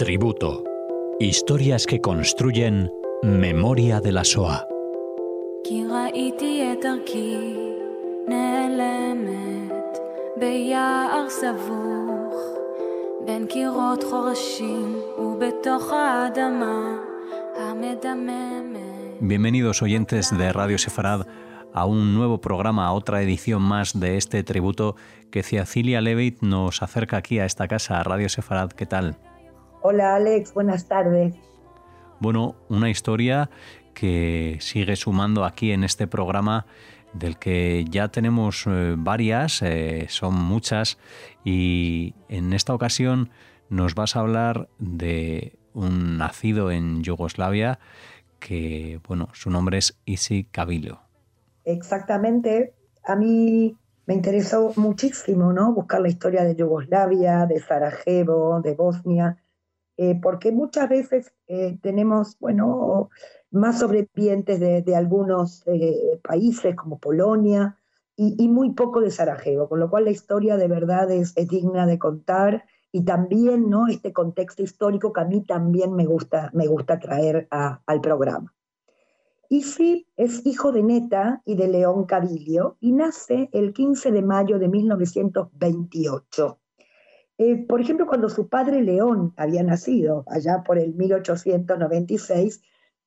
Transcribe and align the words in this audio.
Tributo. 0.00 0.64
Historias 1.20 1.86
que 1.86 2.00
construyen 2.00 2.90
memoria 3.22 4.00
de 4.00 4.12
la 4.12 4.24
SOA. 4.24 4.66
Bienvenidos 19.20 19.82
oyentes 19.82 20.36
de 20.36 20.52
Radio 20.52 20.78
Sefarad 20.78 21.26
a 21.72 21.84
un 21.86 22.14
nuevo 22.14 22.40
programa, 22.40 22.86
a 22.86 22.92
otra 22.92 23.22
edición 23.22 23.62
más 23.62 23.98
de 23.98 24.16
este 24.16 24.42
tributo 24.42 24.96
que 25.30 25.42
Ciacilia 25.42 26.00
Levitt 26.00 26.42
nos 26.42 26.82
acerca 26.82 27.16
aquí 27.16 27.38
a 27.38 27.44
esta 27.44 27.68
casa, 27.68 28.00
a 28.00 28.04
Radio 28.04 28.28
Sefarad. 28.28 28.70
¿Qué 28.70 28.86
tal? 28.86 29.16
Hola 29.82 30.16
Alex, 30.16 30.52
buenas 30.54 30.88
tardes. 30.88 31.34
Bueno, 32.18 32.56
una 32.68 32.90
historia 32.90 33.50
que 33.94 34.58
sigue 34.60 34.96
sumando 34.96 35.44
aquí 35.44 35.72
en 35.72 35.84
este 35.84 36.06
programa 36.06 36.66
del 37.12 37.38
que 37.38 37.84
ya 37.88 38.08
tenemos 38.08 38.64
eh, 38.66 38.94
varias, 38.96 39.62
eh, 39.62 40.06
son 40.08 40.34
muchas, 40.34 40.98
y 41.44 42.14
en 42.28 42.52
esta 42.52 42.74
ocasión 42.74 43.30
nos 43.68 43.94
vas 43.94 44.16
a 44.16 44.20
hablar 44.20 44.68
de 44.78 45.58
un 45.72 46.18
nacido 46.18 46.70
en 46.70 47.02
Yugoslavia 47.02 47.78
que, 48.38 49.00
bueno, 49.06 49.28
su 49.32 49.50
nombre 49.50 49.78
es 49.78 49.98
Isi 50.04 50.44
Kabillo. 50.44 51.09
Exactamente. 51.64 52.74
A 53.04 53.16
mí 53.16 53.76
me 54.06 54.14
interesó 54.14 54.72
muchísimo, 54.76 55.52
¿no? 55.52 55.72
Buscar 55.72 56.00
la 56.00 56.08
historia 56.08 56.44
de 56.44 56.56
Yugoslavia, 56.56 57.46
de 57.46 57.60
Sarajevo, 57.60 58.60
de 58.60 58.74
Bosnia, 58.74 59.40
eh, 59.96 60.18
porque 60.20 60.50
muchas 60.50 60.88
veces 60.88 61.32
eh, 61.46 61.78
tenemos, 61.82 62.38
bueno, 62.40 63.10
más 63.50 63.80
sobrevivientes 63.80 64.58
de, 64.58 64.96
algunos 64.96 65.62
eh, 65.66 66.18
países 66.22 66.74
como 66.74 66.98
Polonia 66.98 67.76
y, 68.16 68.48
muy 68.48 68.72
poco 68.72 69.00
de 69.00 69.10
Sarajevo, 69.10 69.68
con 69.68 69.80
lo 69.80 69.88
cual 69.88 70.04
la 70.04 70.10
historia 70.10 70.56
de 70.56 70.68
verdad 70.68 71.10
es, 71.10 71.34
digna 71.34 71.86
de 71.86 71.98
contar 71.98 72.64
y 72.92 73.04
también, 73.04 73.70
¿no? 73.70 73.88
Este 73.88 74.12
contexto 74.12 74.62
histórico 74.62 75.12
que 75.12 75.20
a 75.20 75.24
mí 75.24 75.42
también 75.42 75.94
me 75.94 76.04
gusta, 76.04 76.50
me 76.52 76.66
gusta 76.66 76.98
traer 76.98 77.46
al 77.50 78.00
programa. 78.00 78.52
Isi 79.52 80.06
es 80.16 80.46
hijo 80.46 80.70
de 80.70 80.84
Neta 80.84 81.42
y 81.44 81.56
de 81.56 81.66
León 81.66 82.04
Cabilio 82.04 82.76
y 82.78 82.92
nace 82.92 83.50
el 83.52 83.72
15 83.72 84.12
de 84.12 84.22
mayo 84.22 84.60
de 84.60 84.68
1928. 84.68 86.60
Eh, 87.36 87.66
por 87.66 87.80
ejemplo, 87.80 88.06
cuando 88.06 88.28
su 88.28 88.48
padre 88.48 88.80
León 88.80 89.34
había 89.36 89.64
nacido, 89.64 90.24
allá 90.28 90.62
por 90.64 90.78
el 90.78 90.94
1896, 90.94 92.62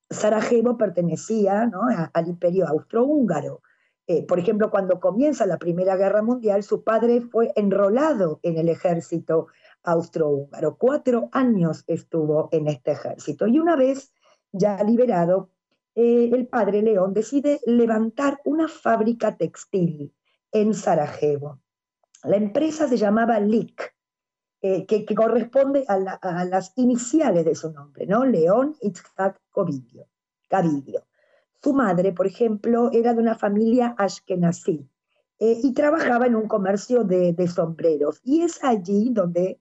Sarajevo 0.10 0.78
pertenecía 0.78 1.72
al 2.12 2.28
imperio 2.28 2.68
austrohúngaro. 2.68 3.62
Eh, 4.08 4.28
por 4.28 4.38
ejemplo, 4.38 4.70
cuando 4.70 5.00
comienza 5.00 5.46
la 5.46 5.58
Primera 5.58 5.96
Guerra 5.96 6.24
Mundial, 6.24 6.64
su 6.64 6.84
padre 6.84 7.22
fue 7.22 7.54
enrolado 7.56 8.42
en 8.44 8.58
el 8.58 8.68
ejército 8.68 9.48
austrohúngaro. 9.82 10.76
Cuatro 10.76 11.30
años 11.32 11.86
estuvo 11.88 12.50
en 12.52 12.68
este 12.68 12.92
ejército 12.92 13.48
y 13.48 13.60
una 13.60 13.78
vez 13.78 14.12
ya 14.52 14.84
liberado, 14.84 15.53
eh, 15.96 16.30
el 16.34 16.48
padre 16.48 16.82
León 16.82 17.14
decide 17.14 17.60
levantar 17.66 18.42
una 18.46 18.68
fábrica 18.68 19.38
textil 19.38 20.14
en 20.52 20.74
Sarajevo. 20.74 21.60
La 22.24 22.38
empresa 22.38 22.88
se 22.88 22.98
llamaba 22.98 23.40
LIC, 23.40 23.94
eh, 24.62 24.86
que, 24.86 25.06
corresponde 25.14 25.84
a, 25.88 26.46
las 26.46 26.72
iniciales 26.78 27.44
de 27.44 27.54
su 27.54 27.72
nombre, 27.72 28.08
¿no? 28.08 28.24
León 28.24 28.76
Itzhak 28.82 29.40
Gavidio. 30.50 31.04
Su 31.62 31.74
madre, 31.74 32.14
por 32.14 32.28
ejemplo, 32.28 32.90
era 32.94 33.14
de 33.14 33.20
una 33.20 33.36
familia 33.36 33.94
ashkenazí 33.98 34.90
eh, 35.40 35.60
y 35.64 35.74
trabajaba 35.74 36.28
en 36.28 36.36
un 36.36 36.48
comercio 36.48 37.04
de, 37.04 37.34
de 37.34 37.48
sombreros. 37.48 38.22
Y 38.24 38.42
es 38.42 38.64
allí 38.64 39.10
donde 39.12 39.60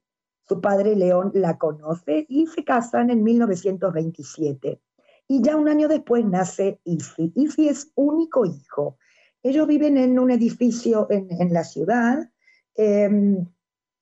su 0.48 0.60
padre 0.60 0.94
León 0.94 1.32
la 1.34 1.58
conoce 1.58 2.24
y 2.28 2.46
se 2.46 2.64
casan 2.64 3.10
en 3.10 3.22
1927. 3.24 4.80
Y 5.28 5.42
ya 5.42 5.56
un 5.56 5.68
año 5.68 5.88
después 5.88 6.24
nace 6.24 6.80
Isi. 6.84 7.32
Isi 7.34 7.68
es 7.68 7.90
único 7.94 8.44
hijo. 8.44 8.98
Ellos 9.42 9.66
viven 9.66 9.96
en 9.96 10.18
un 10.18 10.30
edificio 10.30 11.06
en, 11.10 11.52
la 11.52 11.64
ciudad. 11.64 12.30
Em, 12.74 13.46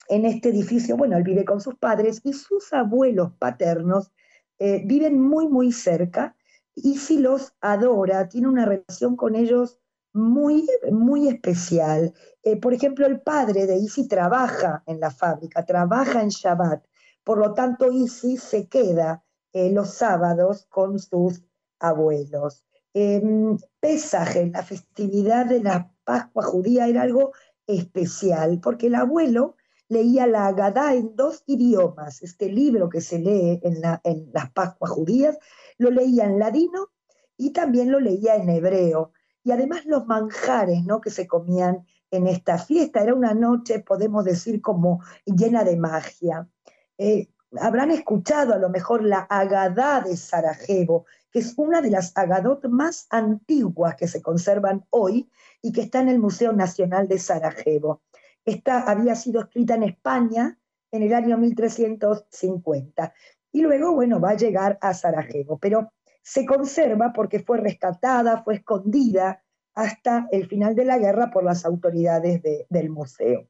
en 0.09 0.25
este 0.27 0.49
edificio, 0.49 0.97
bueno, 0.97 1.17
él 1.17 1.23
vive 1.23 1.45
con 1.45 1.61
sus 1.61 1.77
padres 1.77 2.21
y 2.25 2.33
sus 2.33 2.73
abuelos 2.73 3.33
paternos 3.39 4.13
eh, 4.59 4.83
viven 4.85 5.21
muy, 5.21 5.49
muy 5.49 5.73
cerca. 5.73 6.37
Isi 6.75 7.19
los 7.19 7.55
adora, 7.61 8.29
tiene 8.29 8.49
una 8.49 8.67
relación 8.67 9.17
con 9.17 9.35
ellos 9.35 9.79
muy, 10.13 10.67
muy 10.91 11.29
especial. 11.29 12.13
Eh, 12.43 12.57
por 12.57 12.75
ejemplo, 12.75 13.07
el 13.07 13.21
padre 13.21 13.67
de 13.67 13.77
Isi 13.77 14.09
trabaja 14.09 14.83
en 14.87 15.01
la 15.01 15.11
fábrica, 15.11 15.65
trabaja 15.65 16.23
en 16.23 16.29
Shabbat. 16.29 16.85
Por 17.25 17.39
lo 17.39 17.55
tanto, 17.55 17.93
Isi 17.93 18.37
se 18.37 18.67
queda 18.69 19.23
eh, 19.53 19.71
los 19.71 19.95
sábados 19.95 20.67
con 20.69 20.99
sus 20.99 21.43
abuelos. 21.79 22.65
Eh, 22.95 23.23
Pesaje, 23.79 24.51
la 24.53 24.63
festividad 24.63 25.47
de 25.47 25.63
la 25.63 25.93
Pascua 26.05 26.43
judía, 26.43 26.89
era 26.89 27.03
algo 27.03 27.33
especial, 27.67 28.61
porque 28.61 28.89
el 28.89 28.97
abuelo 28.97 29.57
leía 29.89 30.27
la 30.27 30.47
Agadá 30.47 30.95
en 30.95 31.15
dos 31.17 31.43
idiomas. 31.47 32.23
Este 32.23 32.49
libro 32.49 32.89
que 32.89 33.01
se 33.01 33.19
lee 33.19 33.61
en, 33.63 33.83
en 34.05 34.31
las 34.33 34.51
Pascuas 34.53 34.91
judías 34.91 35.39
lo 35.79 35.91
leía 35.91 36.25
en 36.25 36.39
ladino 36.39 36.89
y 37.37 37.51
también 37.51 37.91
lo 37.91 38.01
leía 38.01 38.37
en 38.37 38.49
hebreo. 38.49 39.13
Y 39.43 39.53
además 39.53 39.87
los 39.87 40.07
manjares 40.07 40.85
¿no? 40.85 41.01
que 41.01 41.11
se 41.11 41.27
comían 41.27 41.87
en 42.11 42.27
esta 42.27 42.59
fiesta. 42.59 43.03
Era 43.03 43.15
una 43.15 43.35
noche, 43.35 43.81
podemos 43.81 44.25
decir, 44.25 44.61
como 44.61 45.01
llena 45.25 45.65
de 45.65 45.77
magia. 45.77 46.49
Eh, 46.99 47.31
habrán 47.59 47.91
escuchado 47.91 48.55
a 48.55 48.59
lo 48.59 48.69
mejor 48.69 49.03
la 49.03 49.21
Agadá 49.21 50.01
de 50.01 50.17
Sarajevo, 50.17 51.07
que 51.31 51.41
es 51.41 51.55
una 51.57 51.81
de 51.81 51.91
las 51.91 52.13
Agadot 52.17 52.67
más 52.69 53.07
antiguas 53.11 53.97
que 53.97 54.09
se 54.09 54.23
conservan 54.23 54.85
hoy 54.91 55.31
y 55.63 55.73
que 55.73 55.83
está 55.83 56.01
en 56.01 56.09
el 56.09 56.19
Museo 56.19 56.53
Nacional 56.53 57.09
de 57.09 57.19
Sarajevo. 57.19 58.03
Esta 58.45 58.83
había 58.91 59.15
sido 59.15 59.43
escrita 59.43 59.75
en 59.75 59.85
España 59.85 60.59
en 60.91 61.03
el 61.03 61.15
año 61.15 61.39
1350 61.39 63.13
y 63.53 63.63
luego, 63.63 63.93
bueno, 63.93 64.21
va 64.21 64.31
a 64.31 64.37
llegar 64.37 64.79
a 64.81 64.95
Sarajevo, 64.95 65.59
pero 65.59 65.93
se 66.23 66.47
conserva 66.47 67.13
porque 67.13 67.41
fue 67.41 67.59
rescatada, 67.59 68.43
fue 68.43 68.57
escondida 68.57 69.43
hasta 69.75 70.29
el 70.31 70.47
final 70.47 70.75
de 70.75 70.85
la 70.85 70.99
guerra 70.99 71.31
por 71.31 71.45
las 71.45 71.65
autoridades 71.65 72.43
del 72.69 72.91
museo. 72.91 73.49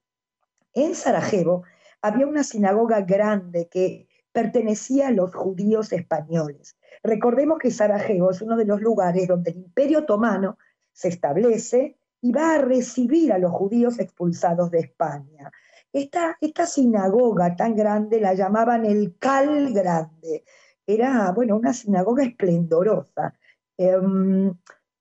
En 0.73 0.95
Sarajevo 0.95 1.65
había 2.03 2.27
una 2.27 2.45
sinagoga 2.45 3.03
grande 3.03 3.69
que 3.69 4.09
pertenecía 4.33 5.09
a 5.09 5.13
los 5.13 5.35
judíos 5.35 5.93
españoles. 5.93 6.77
Recordemos 7.03 7.59
que 7.59 7.71
Sarajevo 7.71 8.31
es 8.31 8.43
uno 8.43 8.57
de 8.57 8.65
los 8.65 8.81
lugares 8.81 9.27
donde 9.29 9.51
el 9.51 9.59
imperio 9.59 10.01
otomano 10.01 10.59
se 10.93 11.09
establece 11.09 11.99
y 12.21 12.33
va 12.33 12.55
a 12.55 12.59
recibir 12.59 13.33
a 13.33 13.39
los 13.39 13.53
judíos 13.53 13.99
expulsados 13.99 14.71
de 14.71 14.81
España. 14.81 15.51
Esta, 15.93 16.37
esta 16.41 16.67
sinagoga 16.67 17.57
tan 17.57 17.75
grande 17.75 18.21
la 18.21 18.35
llamaban 18.35 18.85
el 18.85 19.17
Cal 19.19 19.73
Grande. 19.73 20.45
Era, 20.87 21.33
bueno, 21.33 21.57
una 21.57 21.73
sinagoga 21.73 22.25
esplendorosa. 22.25 23.35
Em, 23.77 24.55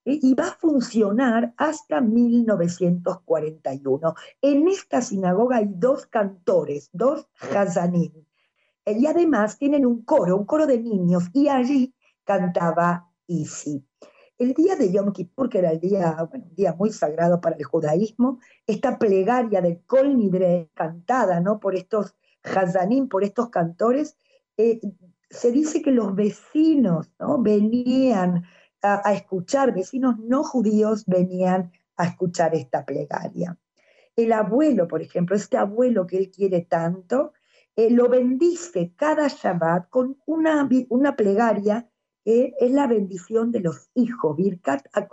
y 0.05 0.33
va 0.33 0.47
a 0.47 0.55
funcionar 0.55 1.53
hasta 1.57 2.01
1941. 2.01 4.15
En 4.41 4.67
esta 4.67 5.01
sinagoga 5.01 5.57
hay 5.57 5.67
dos 5.69 6.07
cantores, 6.07 6.89
dos 6.93 7.27
hazanim, 7.51 8.13
y 8.85 9.05
además 9.05 9.57
tienen 9.57 9.85
un 9.85 10.03
coro, 10.03 10.37
un 10.37 10.45
coro 10.45 10.65
de 10.65 10.79
niños, 10.79 11.25
y 11.33 11.47
allí 11.47 11.93
cantaba 12.23 13.11
Isi. 13.27 13.85
El 14.37 14.53
día 14.53 14.75
de 14.75 14.91
Yom 14.91 15.11
Kippur, 15.11 15.49
que 15.49 15.59
era 15.59 15.71
el 15.71 15.79
día, 15.79 16.25
bueno, 16.29 16.45
un 16.45 16.55
día 16.55 16.73
muy 16.73 16.91
sagrado 16.91 17.41
para 17.41 17.57
el 17.57 17.65
judaísmo, 17.65 18.39
esta 18.65 18.97
plegaria 18.97 19.61
del 19.61 19.81
Kol 19.85 20.17
Nidre, 20.17 20.69
cantada 20.73 21.41
¿no? 21.41 21.59
por 21.59 21.75
estos 21.75 22.15
hazanim, 22.43 23.09
por 23.09 23.23
estos 23.23 23.49
cantores, 23.49 24.15
eh, 24.55 24.79
se 25.29 25.51
dice 25.51 25.81
que 25.81 25.91
los 25.91 26.15
vecinos 26.15 27.11
¿no? 27.19 27.41
venían 27.41 28.45
a, 28.81 29.13
escuchar, 29.13 29.73
vecinos 29.73 30.17
no 30.19 30.43
judíos 30.43 31.05
venían 31.05 31.71
a 31.97 32.05
escuchar 32.05 32.55
esta 32.55 32.85
plegaria. 32.85 33.57
El 34.15 34.33
abuelo, 34.33 34.87
por 34.87 35.01
ejemplo, 35.01 35.35
este 35.35 35.57
abuelo 35.57 36.05
que 36.05 36.17
él 36.17 36.31
quiere 36.31 36.61
tanto, 36.61 37.33
eh, 37.75 37.89
lo 37.89 38.09
bendice 38.09 38.93
cada 38.95 39.27
Shabbat 39.27 39.89
con 39.89 40.17
una, 40.25 40.67
una 40.89 41.15
plegaria 41.15 41.89
que 42.23 42.53
es 42.59 42.71
la 42.71 42.87
bendición 42.87 43.51
de 43.51 43.61
los 43.61 43.89
hijos, 43.93 44.35
Birkat 44.35 44.87
a. 44.93 45.07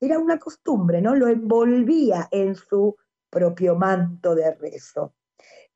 Era 0.00 0.18
una 0.18 0.38
costumbre, 0.38 1.02
¿no? 1.02 1.14
Lo 1.14 1.28
envolvía 1.28 2.28
en 2.30 2.54
su 2.54 2.96
propio 3.28 3.76
manto 3.76 4.34
de 4.34 4.54
rezo. 4.54 5.14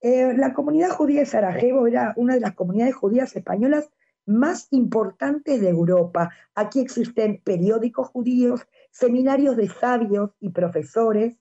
Eh, 0.01 0.35
la 0.37 0.53
comunidad 0.53 0.91
judía 0.91 1.21
de 1.21 1.27
Sarajevo 1.27 1.87
era 1.87 2.15
una 2.17 2.35
de 2.35 2.41
las 2.41 2.55
comunidades 2.55 2.95
judías 2.95 3.35
españolas 3.37 3.91
más 4.27 4.69
importantes 4.71 5.61
de 5.61 5.69
Europa. 5.69 6.31
Aquí 6.55 6.81
existen 6.81 7.41
periódicos 7.45 8.09
judíos, 8.09 8.67
seminarios 8.91 9.57
de 9.57 9.69
sabios 9.69 10.31
y 10.41 10.51
profesores. 10.51 11.37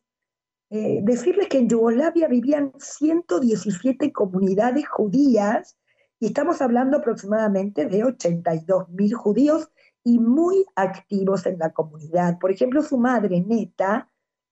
Eh, 0.69 1.01
decirles 1.03 1.49
que 1.49 1.59
en 1.59 1.69
Yugoslavia 1.69 2.27
vivían 2.27 2.73
117 2.79 4.11
comunidades 4.11 4.87
judías 4.87 5.77
y 6.19 6.27
estamos 6.27 6.61
hablando 6.61 6.97
aproximadamente 6.97 7.85
de 7.85 8.03
82 8.03 8.89
mil 8.89 9.13
judíos 9.13 9.69
y 10.03 10.19
muy 10.19 10.65
activos 10.75 11.45
en 11.45 11.59
la 11.59 11.71
comunidad. 11.71 12.39
Por 12.39 12.51
ejemplo, 12.51 12.81
su 12.81 12.97
madre, 12.97 13.41
Neta, 13.41 14.09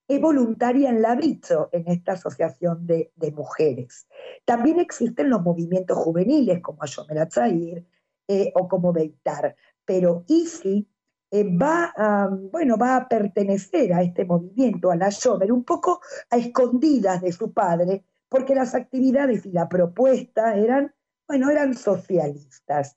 es 0.07 0.19
voluntaria 0.19 0.89
en 0.89 1.01
la 1.01 1.15
Britzo, 1.15 1.69
en 1.71 1.87
esta 1.87 2.13
asociación 2.13 2.85
de, 2.85 3.11
mujeres. 3.33 4.07
También 4.45 4.79
existen 4.79 5.29
los 5.29 5.41
movimientos 5.41 5.97
juveniles 5.97 6.61
como 6.61 6.83
Ayomer 6.83 7.19
Atzair 7.19 7.85
eh, 8.33 8.53
o 8.55 8.65
como 8.65 8.93
Beitar, 8.93 9.57
pero 9.83 10.23
Isi 10.29 10.87
eh, 11.29 11.43
va, 11.43 11.91
a, 11.97 12.29
bueno, 12.29 12.77
va 12.77 12.95
a 12.95 13.09
pertenecer 13.09 13.93
a 13.93 14.03
este 14.03 14.23
movimiento, 14.23 14.89
a 14.89 14.95
la 14.95 15.07
Ayomer, 15.07 15.51
un 15.51 15.65
poco 15.65 15.99
a 16.29 16.37
escondidas 16.37 17.21
de 17.21 17.33
su 17.33 17.51
padre, 17.51 18.05
porque 18.29 18.55
las 18.55 18.73
actividades 18.73 19.45
y 19.45 19.51
la 19.51 19.67
propuesta 19.67 20.55
eran, 20.55 20.93
bueno, 21.27 21.49
eran 21.49 21.73
socialistas. 21.73 22.95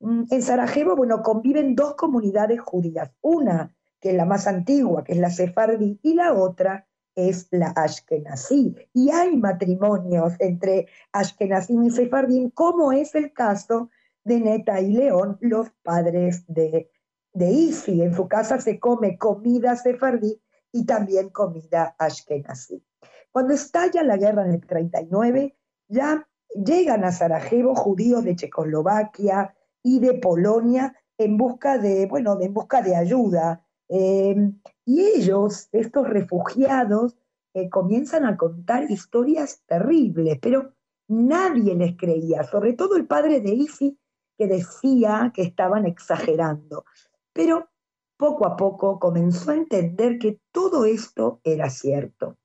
Mm, 0.00 0.24
en 0.30 0.42
Sarajevo, 0.42 0.96
bueno, 0.96 1.22
conviven 1.22 1.74
dos 1.74 1.94
comunidades 1.94 2.60
judías, 2.60 3.10
una 3.22 3.74
que 3.98 4.10
es 4.10 4.16
la 4.16 4.26
más 4.26 4.46
antigua, 4.46 5.02
que 5.02 5.12
es 5.12 5.18
la 5.18 5.30
sefardí, 5.30 5.98
y 6.02 6.12
la 6.12 6.34
otra 6.34 6.86
es 7.14 7.48
la 7.52 7.68
ashkenazí. 7.68 8.76
Y 8.92 9.08
hay 9.08 9.34
matrimonios 9.38 10.34
entre 10.40 10.88
ashkenazí 11.10 11.74
y 11.82 11.90
sefardí, 11.90 12.50
como 12.50 12.92
es 12.92 13.14
el 13.14 13.32
caso 13.32 13.88
de 14.24 14.40
Neta 14.40 14.80
y 14.80 14.92
León, 14.92 15.38
los 15.40 15.70
padres 15.82 16.44
de, 16.48 16.90
de 17.32 17.50
Isi. 17.50 18.02
En 18.02 18.14
su 18.14 18.28
casa 18.28 18.60
se 18.60 18.78
come 18.78 19.18
comida 19.18 19.76
sefardí 19.76 20.40
y 20.72 20.86
también 20.86 21.30
comida 21.30 21.94
ashkenazí. 21.98 22.82
Cuando 23.30 23.54
estalla 23.54 24.02
la 24.02 24.16
guerra 24.16 24.44
en 24.46 24.52
el 24.52 24.66
39, 24.66 25.56
ya 25.88 26.26
llegan 26.54 27.04
a 27.04 27.12
Sarajevo 27.12 27.74
judíos 27.74 28.24
de 28.24 28.36
Checoslovaquia 28.36 29.54
y 29.82 30.00
de 30.00 30.14
Polonia 30.14 30.94
en 31.18 31.36
busca 31.36 31.78
de, 31.78 32.06
bueno, 32.06 32.40
en 32.40 32.54
busca 32.54 32.82
de 32.82 32.96
ayuda, 32.96 33.64
Em, 33.88 34.60
y 34.84 35.02
ellos, 35.02 35.68
estos 35.72 36.08
refugiados, 36.08 37.16
eh, 37.54 37.68
comienzan 37.68 38.24
a 38.24 38.36
contar 38.36 38.90
historias 38.90 39.62
terribles, 39.66 40.38
pero 40.40 40.72
nadie 41.06 41.74
les 41.74 41.96
creía, 41.96 42.42
sobre 42.44 42.72
todo 42.72 42.96
el 42.96 43.06
padre 43.06 43.40
de 43.40 43.54
Isi, 43.54 43.98
que 44.36 44.46
decía 44.46 45.32
que 45.34 45.42
estaban 45.42 45.86
exagerando. 45.86 46.84
Pero 47.32 47.68
poco 48.16 48.46
a 48.46 48.56
poco 48.56 48.98
comenzó 48.98 49.50
a 49.50 49.56
entender 49.56 50.18
que 50.18 50.40
todo 50.52 50.84
esto 50.84 51.40
era 51.44 51.70
cierto. 51.70 52.36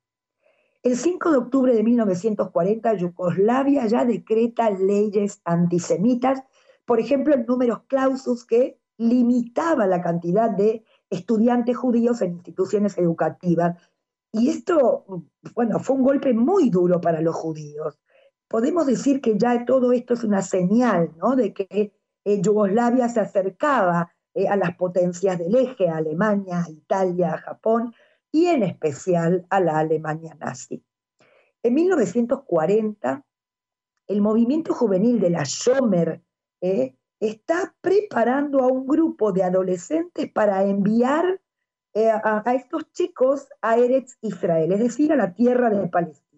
El 0.82 0.96
5 0.96 1.30
de 1.30 1.36
octubre 1.36 1.74
de 1.74 1.82
1940, 1.82 2.94
Yugoslavia 2.94 3.86
ya 3.86 4.04
decreta 4.04 4.70
leyes 4.70 5.42
antisemitas, 5.44 6.42
por 6.86 6.98
ejemplo, 6.98 7.34
el 7.34 7.44
número 7.46 7.84
clausus 7.86 8.46
que 8.46 8.80
limitaba 8.96 9.86
la 9.86 10.00
cantidad 10.00 10.50
de 10.50 10.84
estudiantes 11.08 11.76
judíos 11.76 12.22
en 12.22 12.32
instituciones 12.32 12.98
educativas. 12.98 13.76
Y 14.32 14.48
esto, 14.48 15.04
bueno, 15.54 15.80
fue 15.80 15.96
un 15.96 16.02
golpe 16.02 16.32
muy 16.34 16.70
duro 16.70 17.00
para 17.00 17.20
los 17.20 17.34
judíos. 17.34 17.98
Podemos 18.50 18.84
decir 18.84 19.20
que 19.20 19.38
ya 19.38 19.64
todo 19.64 19.92
esto 19.92 20.14
es 20.14 20.24
una 20.24 20.42
señal, 20.42 21.12
¿no? 21.16 21.36
De 21.36 21.54
que 21.54 21.92
eh, 22.24 22.40
Yugoslavia 22.42 23.08
se 23.08 23.20
acercaba 23.20 24.12
eh, 24.34 24.48
a 24.48 24.56
las 24.56 24.74
potencias 24.76 25.38
del 25.38 25.54
eje, 25.54 25.88
a 25.88 25.98
Alemania, 25.98 26.66
Italia, 26.68 27.38
Japón 27.38 27.94
y 28.32 28.46
en 28.46 28.64
especial 28.64 29.46
a 29.50 29.60
la 29.60 29.78
Alemania 29.78 30.36
nazi. 30.40 30.84
En 31.62 31.74
1940, 31.74 33.24
el 34.08 34.20
movimiento 34.20 34.74
juvenil 34.74 35.20
de 35.20 35.30
la 35.30 35.44
Schomer 35.44 36.20
eh, 36.60 36.96
está 37.20 37.76
preparando 37.80 38.64
a 38.64 38.66
un 38.66 38.84
grupo 38.84 39.30
de 39.30 39.44
adolescentes 39.44 40.28
para 40.32 40.64
enviar 40.64 41.40
eh, 41.92 42.08
a, 42.10 42.42
estos 42.54 42.90
chicos 42.92 43.48
a 43.60 43.76
Eretz 43.76 44.16
Israel, 44.22 44.72
es 44.72 44.80
decir, 44.80 45.12
a 45.12 45.16
la 45.16 45.34
tierra 45.34 45.70
de 45.70 45.88
Palestina. 45.88 46.29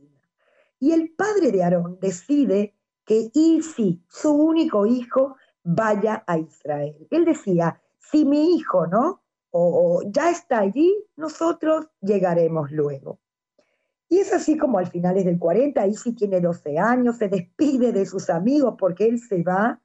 Y 0.83 0.91
el 0.91 1.13
padre 1.13 1.53
de 1.53 1.63
Aarón 1.63 2.01
decide 2.01 2.75
que 3.05 3.31
Isi, 3.35 4.05
su 4.09 4.33
único 4.33 4.85
hijo, 4.85 5.37
vaya 5.63 6.25
a 6.27 6.39
Israel. 6.39 7.07
Él 7.13 7.25
decía, 7.25 7.81
si 8.01 8.25
mi 8.25 8.57
hijo, 8.57 8.89
¿no? 8.89 9.23
O, 9.53 10.03
ya 10.05 10.33
está 10.33 10.59
allí, 10.59 10.93
nosotros 11.15 11.87
llegaremos 12.01 12.73
luego. 12.73 13.21
Y 14.09 14.19
es 14.19 14.33
así 14.33 14.59
como 14.59 14.79
al 14.79 14.89
finales 14.89 15.25
del 15.25 15.39
40, 15.39 15.87
Isi 15.87 16.17
tiene 16.17 16.41
12 16.41 16.77
años, 16.77 17.17
se 17.19 17.29
despide 17.29 17.93
de 17.93 18.05
sus 18.05 18.29
amigos 18.29 18.75
porque 18.77 19.07
él 19.07 19.21
se 19.21 19.45
va 19.45 19.81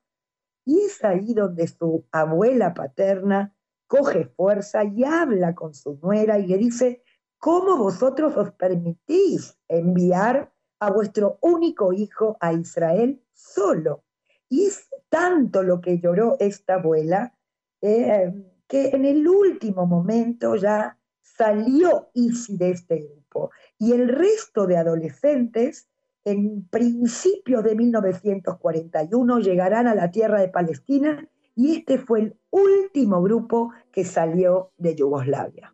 y 0.65 0.79
es 0.79 1.03
ahí 1.03 1.35
donde 1.35 1.67
su 1.67 2.07
abuela 2.11 2.73
paterna 2.73 3.55
coge 3.85 4.25
fuerza 4.25 4.83
y 4.83 5.03
habla 5.03 5.53
con 5.53 5.75
su 5.75 6.00
nuera 6.01 6.39
y 6.39 6.47
le 6.47 6.57
dice, 6.57 7.03
¿cómo 7.38 7.77
vosotros 7.77 8.35
os 8.35 8.51
permitís 8.53 9.59
enviar 9.67 10.56
a 10.79 10.91
vuestro 10.91 11.38
único 11.41 11.94
hijo 11.94 12.38
a 12.39 12.53
Israel 12.53 13.21
solo? 13.33 14.03
Y 14.50 14.65
es 14.65 14.88
tanto 15.09 15.63
lo 15.63 15.81
que 15.81 16.00
lloró 16.00 16.38
esta 16.39 16.75
abuela 16.75 17.33
eh, 17.81 18.33
que 18.68 18.89
en 18.89 19.06
el 19.06 19.27
último 19.27 19.85
momento 19.85 20.56
ya 20.56 20.97
salió 21.21 22.09
Isi 22.13 22.57
de 22.57 22.71
este 22.71 22.97
grupo 22.97 23.51
y 23.77 23.94
el 23.94 24.09
resto 24.09 24.65
de 24.65 24.77
adolescentes 24.77 25.88
en 26.25 26.68
principios 26.68 27.63
de 27.63 27.75
1941 27.75 29.39
llegarán 29.39 29.88
a 29.88 29.95
la 29.95 30.12
tierra 30.12 30.41
de 30.41 30.50
Palestina 30.50 31.27
y 31.56 31.77
este 31.77 31.97
fue 31.97 32.19
el 32.19 32.38
último 32.50 33.21
grupo 33.21 33.71
que 33.91 34.03
salió 34.03 34.71
de 34.77 34.95
Yugoslavia. 34.95 35.74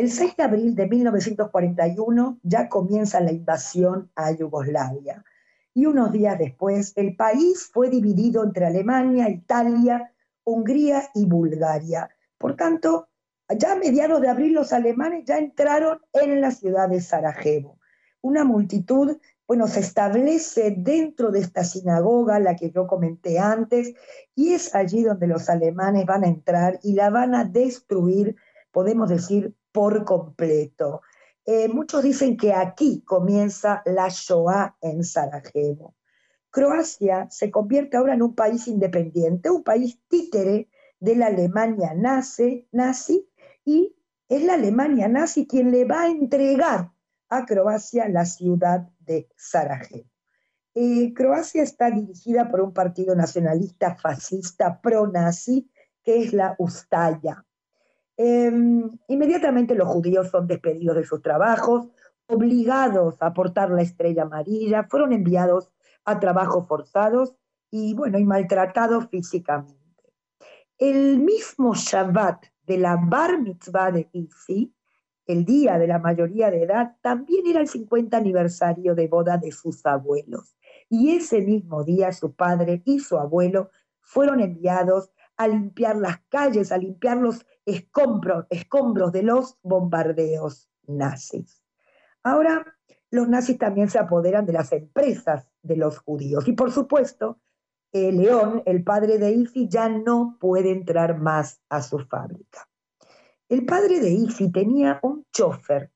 El 0.00 0.10
6 0.10 0.34
de 0.34 0.44
abril 0.44 0.74
de 0.74 0.88
1941 0.88 2.40
ya 2.42 2.70
comienza 2.70 3.20
la 3.20 3.32
invasión 3.32 4.10
a 4.14 4.30
Yugoslavia 4.32 5.22
y 5.74 5.84
unos 5.84 6.10
días 6.10 6.38
después 6.38 6.94
el 6.96 7.16
país 7.16 7.68
fue 7.70 7.90
dividido 7.90 8.42
entre 8.42 8.64
Alemania, 8.64 9.28
Italia, 9.28 10.10
Hungría 10.42 11.10
y 11.14 11.26
Bulgaria. 11.26 12.08
Por 12.38 12.56
tanto, 12.56 13.08
ya 13.54 13.72
a 13.72 13.76
mediados 13.76 14.22
de 14.22 14.28
abril 14.28 14.54
los 14.54 14.72
alemanes 14.72 15.26
ya 15.26 15.36
entraron 15.36 16.00
en 16.14 16.40
la 16.40 16.50
ciudad 16.50 16.88
de 16.88 17.02
Sarajevo. 17.02 17.78
Una 18.22 18.42
multitud, 18.42 19.18
bueno, 19.46 19.68
se 19.68 19.80
establece 19.80 20.74
dentro 20.78 21.30
de 21.30 21.40
esta 21.40 21.62
sinagoga, 21.62 22.38
la 22.38 22.56
que 22.56 22.70
yo 22.70 22.86
comenté 22.86 23.38
antes, 23.38 23.92
y 24.34 24.54
es 24.54 24.74
allí 24.74 25.02
donde 25.02 25.26
los 25.26 25.50
alemanes 25.50 26.06
van 26.06 26.24
a 26.24 26.28
entrar 26.28 26.80
y 26.82 26.94
la 26.94 27.10
van 27.10 27.34
a 27.34 27.44
destruir, 27.44 28.36
podemos 28.72 29.10
decir, 29.10 29.54
por 29.72 30.04
completo. 30.04 31.02
Eh, 31.44 31.68
muchos 31.68 32.02
dicen 32.02 32.36
que 32.36 32.52
aquí 32.52 33.02
comienza 33.02 33.82
la 33.84 34.08
Shoah 34.08 34.76
en 34.80 35.04
Sarajevo. 35.04 35.94
Croacia 36.50 37.28
se 37.30 37.50
convierte 37.50 37.96
ahora 37.96 38.14
en 38.14 38.22
un 38.22 38.34
país 38.34 38.66
independiente, 38.68 39.50
un 39.50 39.62
país 39.62 39.98
títere 40.08 40.68
de 40.98 41.16
la 41.16 41.26
Alemania 41.26 41.94
nazi, 41.94 42.68
nazi 42.72 43.28
y 43.64 43.96
es 44.28 44.44
la 44.44 44.54
Alemania 44.54 45.08
nazi 45.08 45.46
quien 45.46 45.70
le 45.70 45.84
va 45.84 46.02
a 46.02 46.08
entregar 46.08 46.92
a 47.28 47.46
Croacia 47.46 48.08
la 48.08 48.26
ciudad 48.26 48.88
de 48.98 49.28
Sarajevo. 49.36 50.10
Eh, 50.74 51.12
Croacia 51.14 51.62
está 51.62 51.90
dirigida 51.90 52.48
por 52.48 52.60
un 52.60 52.72
partido 52.72 53.14
nacionalista 53.14 53.96
fascista 53.96 54.80
pro-nazi 54.80 55.70
que 56.04 56.22
es 56.22 56.32
la 56.32 56.54
Ustaya. 56.58 57.44
Em, 58.22 58.90
inmediatamente 59.08 59.74
los 59.74 59.88
judíos 59.88 60.28
son 60.28 60.46
despedidos 60.46 60.94
de 60.94 61.06
sus 61.06 61.22
trabajos, 61.22 61.88
obligados 62.26 63.16
a 63.20 63.32
portar 63.32 63.70
la 63.70 63.80
estrella 63.80 64.24
amarilla, 64.24 64.84
fueron 64.84 65.14
enviados 65.14 65.70
a 66.04 66.20
trabajos 66.20 66.68
forzados 66.68 67.34
y, 67.70 67.94
bueno, 67.94 68.18
y 68.18 68.24
maltratados 68.24 69.08
físicamente. 69.08 70.12
El 70.76 71.20
mismo 71.20 71.72
Shabbat 71.74 72.44
de 72.66 72.76
la 72.76 72.98
Bar 73.02 73.40
Mitzvah 73.40 73.90
de 73.90 74.10
Isi, 74.12 74.70
el 75.24 75.46
día 75.46 75.78
de 75.78 75.86
la 75.86 75.98
mayoría 75.98 76.50
de 76.50 76.64
edad, 76.64 76.98
también 77.00 77.46
era 77.46 77.62
el 77.62 77.68
50 77.68 78.18
aniversario 78.18 78.94
de 78.94 79.08
boda 79.08 79.38
de 79.38 79.50
sus 79.50 79.86
abuelos. 79.86 80.58
Y 80.90 81.16
ese 81.16 81.40
mismo 81.40 81.84
día 81.84 82.12
su 82.12 82.34
padre 82.34 82.82
y 82.84 82.98
su 82.98 83.16
abuelo 83.16 83.70
fueron 84.02 84.40
enviados 84.40 85.10
a 85.40 85.48
limpiar 85.48 85.96
las 85.96 86.20
calles, 86.28 86.70
a 86.70 86.76
limpiar 86.76 87.16
los 87.16 87.46
escombros, 87.64 88.44
escombros 88.50 89.10
de 89.10 89.22
los 89.22 89.56
bombardeos 89.62 90.68
nazis. 90.86 91.62
Ahora, 92.22 92.76
los 93.10 93.26
nazis 93.26 93.56
también 93.56 93.88
se 93.88 93.98
apoderan 93.98 94.44
de 94.44 94.52
las 94.52 94.70
empresas 94.72 95.48
de 95.62 95.76
los 95.76 95.96
judíos. 95.96 96.46
Y 96.46 96.52
por 96.52 96.70
supuesto, 96.72 97.40
León, 97.90 98.62
el 98.66 98.84
padre 98.84 99.16
de 99.16 99.32
Isi, 99.32 99.66
ya 99.66 99.88
no 99.88 100.36
puede 100.38 100.72
entrar 100.72 101.18
más 101.18 101.62
a 101.70 101.80
su 101.80 102.00
fábrica. 102.00 102.68
El 103.48 103.64
padre 103.64 103.98
de 103.98 104.10
Isi 104.10 104.52
tenía 104.52 105.00
un 105.02 105.24
chofer, 105.32 105.90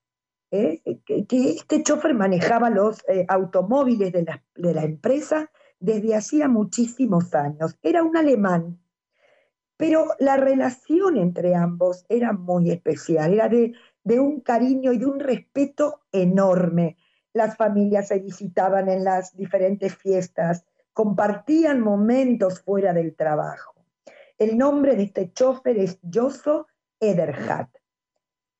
¿eh? 0.49 0.81
que, 1.05 1.27
este 1.29 1.83
chofer 1.83 2.15
manejaba 2.15 2.71
los 2.71 3.07
eh, 3.07 3.27
automóviles 3.27 4.11
de 4.11 4.23
la, 4.23 4.43
de 4.55 4.73
la 4.73 4.85
empresa 4.85 5.51
desde 5.79 6.15
hacía 6.15 6.47
muchísimos 6.47 7.35
años. 7.35 7.77
Era 7.83 8.01
un 8.01 8.17
alemán, 8.17 8.79
pero 9.77 10.07
la 10.19 10.37
relación 10.37 11.17
entre 11.17 11.55
ambos 11.55 12.05
era 12.09 12.31
muy 12.33 12.71
especial, 12.71 13.33
era 13.33 13.49
de, 13.49 13.73
un 14.19 14.39
cariño 14.39 14.93
y 14.93 14.97
de 14.97 15.05
un 15.05 15.19
respeto 15.19 16.01
enorme. 16.11 16.97
Las 17.33 17.57
familias 17.57 18.07
se 18.07 18.19
visitaban 18.19 18.89
en 18.89 19.03
las 19.03 19.35
diferentes 19.35 19.95
fiestas, 19.95 20.65
compartían 20.93 21.81
momentos 21.81 22.61
fuera 22.61 22.93
del 22.93 23.15
trabajo. 23.15 23.73
El 24.37 24.57
nombre 24.57 24.95
de 24.95 25.03
este 25.03 25.31
chofer 25.33 25.77
es 25.77 25.99
Josso 26.13 26.67
Ederhardt. 26.99 27.75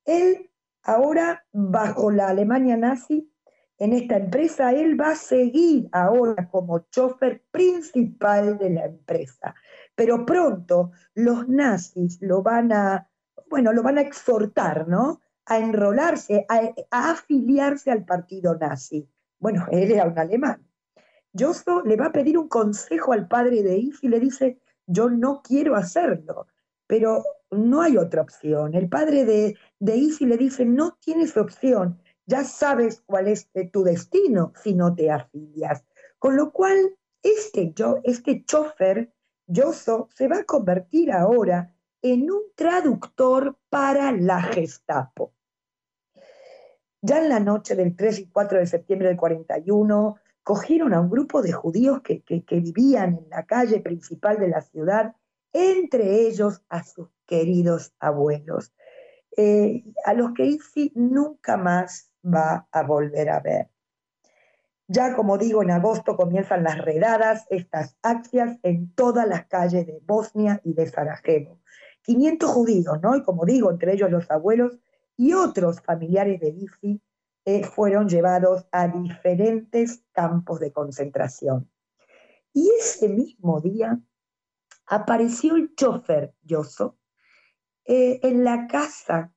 Él 0.04 0.50
ahora, 0.82 1.44
bajo 1.52 2.10
la 2.10 2.28
Alemania 2.28 2.76
nazi, 2.76 3.30
en 3.78 3.92
esta 3.92 4.16
empresa, 4.16 4.72
él 4.72 4.98
va 4.98 5.10
a 5.10 5.16
seguir 5.16 5.88
ahora 5.92 6.48
como 6.48 6.78
chofer 6.90 7.42
principal 7.50 8.56
de 8.56 8.70
la 8.70 8.86
empresa. 8.86 9.54
Pero 9.96 10.24
pronto 10.24 10.92
los 11.14 11.48
nazis 11.48 12.18
lo 12.20 12.42
van 12.42 12.72
a, 12.72 13.10
bueno, 13.50 13.72
lo 13.72 13.82
van 13.82 13.98
a 13.98 14.02
exhortar, 14.02 14.86
¿no? 14.86 15.20
A 15.46 15.58
enrolarse, 15.58 16.46
a, 16.48 16.70
afiliarse 16.90 17.90
al 17.90 18.04
partido 18.04 18.54
nazi. 18.56 19.08
Bueno, 19.40 19.66
él 19.72 19.90
era 19.90 20.04
un 20.06 20.18
alemán. 20.18 20.64
Josso 21.36 21.82
le 21.82 21.96
va 21.96 22.06
a 22.06 22.12
pedir 22.12 22.38
un 22.38 22.48
consejo 22.48 23.12
al 23.12 23.26
padre 23.26 23.62
de 23.62 23.76
If 23.76 24.04
y 24.04 24.08
le 24.08 24.20
dice, 24.20 24.60
yo 24.86 25.10
no 25.10 25.42
quiero 25.42 25.74
hacerlo, 25.74 26.46
pero 26.86 27.24
no 27.50 27.82
hay 27.82 27.96
otra 27.96 28.22
opción. 28.22 28.74
El 28.74 28.88
padre 28.88 29.24
de, 29.24 29.56
de 29.78 30.16
le 30.20 30.36
dice, 30.36 30.64
no 30.64 30.96
tienes 31.00 31.36
opción, 31.36 32.00
ya 32.26 32.44
sabes 32.44 33.02
cuál 33.06 33.28
es 33.28 33.48
eh, 33.54 33.70
tu 33.70 33.84
destino 33.84 34.52
si 34.62 34.74
no 34.74 34.94
te 34.94 35.10
afilias. 35.10 35.84
Con 36.18 36.36
lo 36.36 36.52
cual, 36.52 36.96
este, 37.22 37.72
yo, 37.74 38.00
este 38.04 38.44
chofer, 38.44 39.12
Yoso, 39.46 40.08
se 40.14 40.28
va 40.28 40.38
a 40.38 40.44
convertir 40.44 41.12
ahora 41.12 41.72
en 42.02 42.30
un 42.30 42.42
traductor 42.54 43.58
para 43.68 44.12
la 44.12 44.42
Gestapo. 44.42 45.32
Ya 47.00 47.22
en 47.22 47.28
la 47.28 47.40
noche 47.40 47.76
del 47.76 47.94
3 47.94 48.18
y 48.20 48.26
4 48.28 48.58
de 48.58 48.66
septiembre 48.66 49.08
del 49.08 49.16
41, 49.16 50.16
cogieron 50.42 50.94
a 50.94 51.00
un 51.00 51.10
grupo 51.10 51.42
de 51.42 51.52
judíos 51.52 52.00
que, 52.02 52.22
vivían 52.50 53.18
en 53.18 53.30
la 53.30 53.46
calle 53.46 53.80
principal 53.80 54.38
de 54.38 54.48
la 54.48 54.60
ciudad 54.60 55.14
entre 55.52 56.26
ellos 56.26 56.62
a 56.68 56.84
sus 56.84 57.08
queridos 57.24 57.94
abuelos, 57.98 58.72
eh, 59.36 59.84
a 60.04 60.14
los 60.14 60.32
que 60.34 60.44
Isi 60.44 60.92
nunca 60.94 61.56
más 61.56 62.10
va 62.24 62.68
a 62.70 62.82
volver 62.82 63.30
a 63.30 63.40
ver. 63.40 63.70
Ya 64.88 65.16
como 65.16 65.36
digo, 65.36 65.62
en 65.62 65.72
agosto 65.72 66.16
comienzan 66.16 66.62
las 66.62 66.78
redadas, 66.78 67.46
estas 67.50 67.96
accias 68.02 68.58
en 68.62 68.92
todas 68.94 69.26
las 69.26 69.46
calles 69.46 69.86
de 69.86 70.00
Bosnia 70.04 70.60
y 70.64 70.74
de 70.74 70.86
Sarajevo. 70.86 71.60
500 72.02 72.50
judíos, 72.50 73.00
¿no? 73.02 73.16
Y 73.16 73.22
como 73.22 73.44
digo, 73.44 73.70
entre 73.70 73.94
ellos 73.94 74.10
los 74.10 74.30
abuelos 74.30 74.78
y 75.16 75.32
otros 75.32 75.80
familiares 75.80 76.40
de 76.40 76.50
Isi 76.50 77.02
eh, 77.44 77.64
fueron 77.64 78.08
llevados 78.08 78.66
a 78.70 78.86
diferentes 78.86 80.04
campos 80.12 80.60
de 80.60 80.72
concentración. 80.72 81.68
Y 82.52 82.70
ese 82.78 83.08
mismo 83.08 83.60
día 83.60 84.00
apareció 84.86 85.56
el 85.56 85.74
chofer 85.74 86.32
Yoso 86.42 86.96
eh, 87.84 88.20
en 88.22 88.44
la 88.44 88.66
casa 88.66 89.32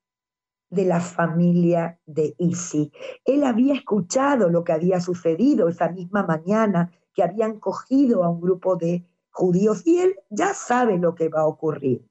de 0.69 0.85
la 0.85 0.99
familia 0.99 1.99
de 2.05 2.35
Isi. 2.37 2.91
Él 3.25 3.43
había 3.43 3.73
escuchado 3.73 4.49
lo 4.49 4.63
que 4.63 4.73
había 4.73 4.99
sucedido 4.99 5.67
esa 5.67 5.89
misma 5.89 6.23
mañana, 6.25 6.91
que 7.13 7.23
habían 7.23 7.59
cogido 7.59 8.23
a 8.23 8.29
un 8.29 8.41
grupo 8.41 8.75
de 8.75 9.05
judíos 9.31 9.85
y 9.85 9.99
él 9.99 10.15
ya 10.29 10.53
sabe 10.53 10.97
lo 10.97 11.15
que 11.15 11.29
va 11.29 11.41
a 11.41 11.47
ocurrir. 11.47 12.05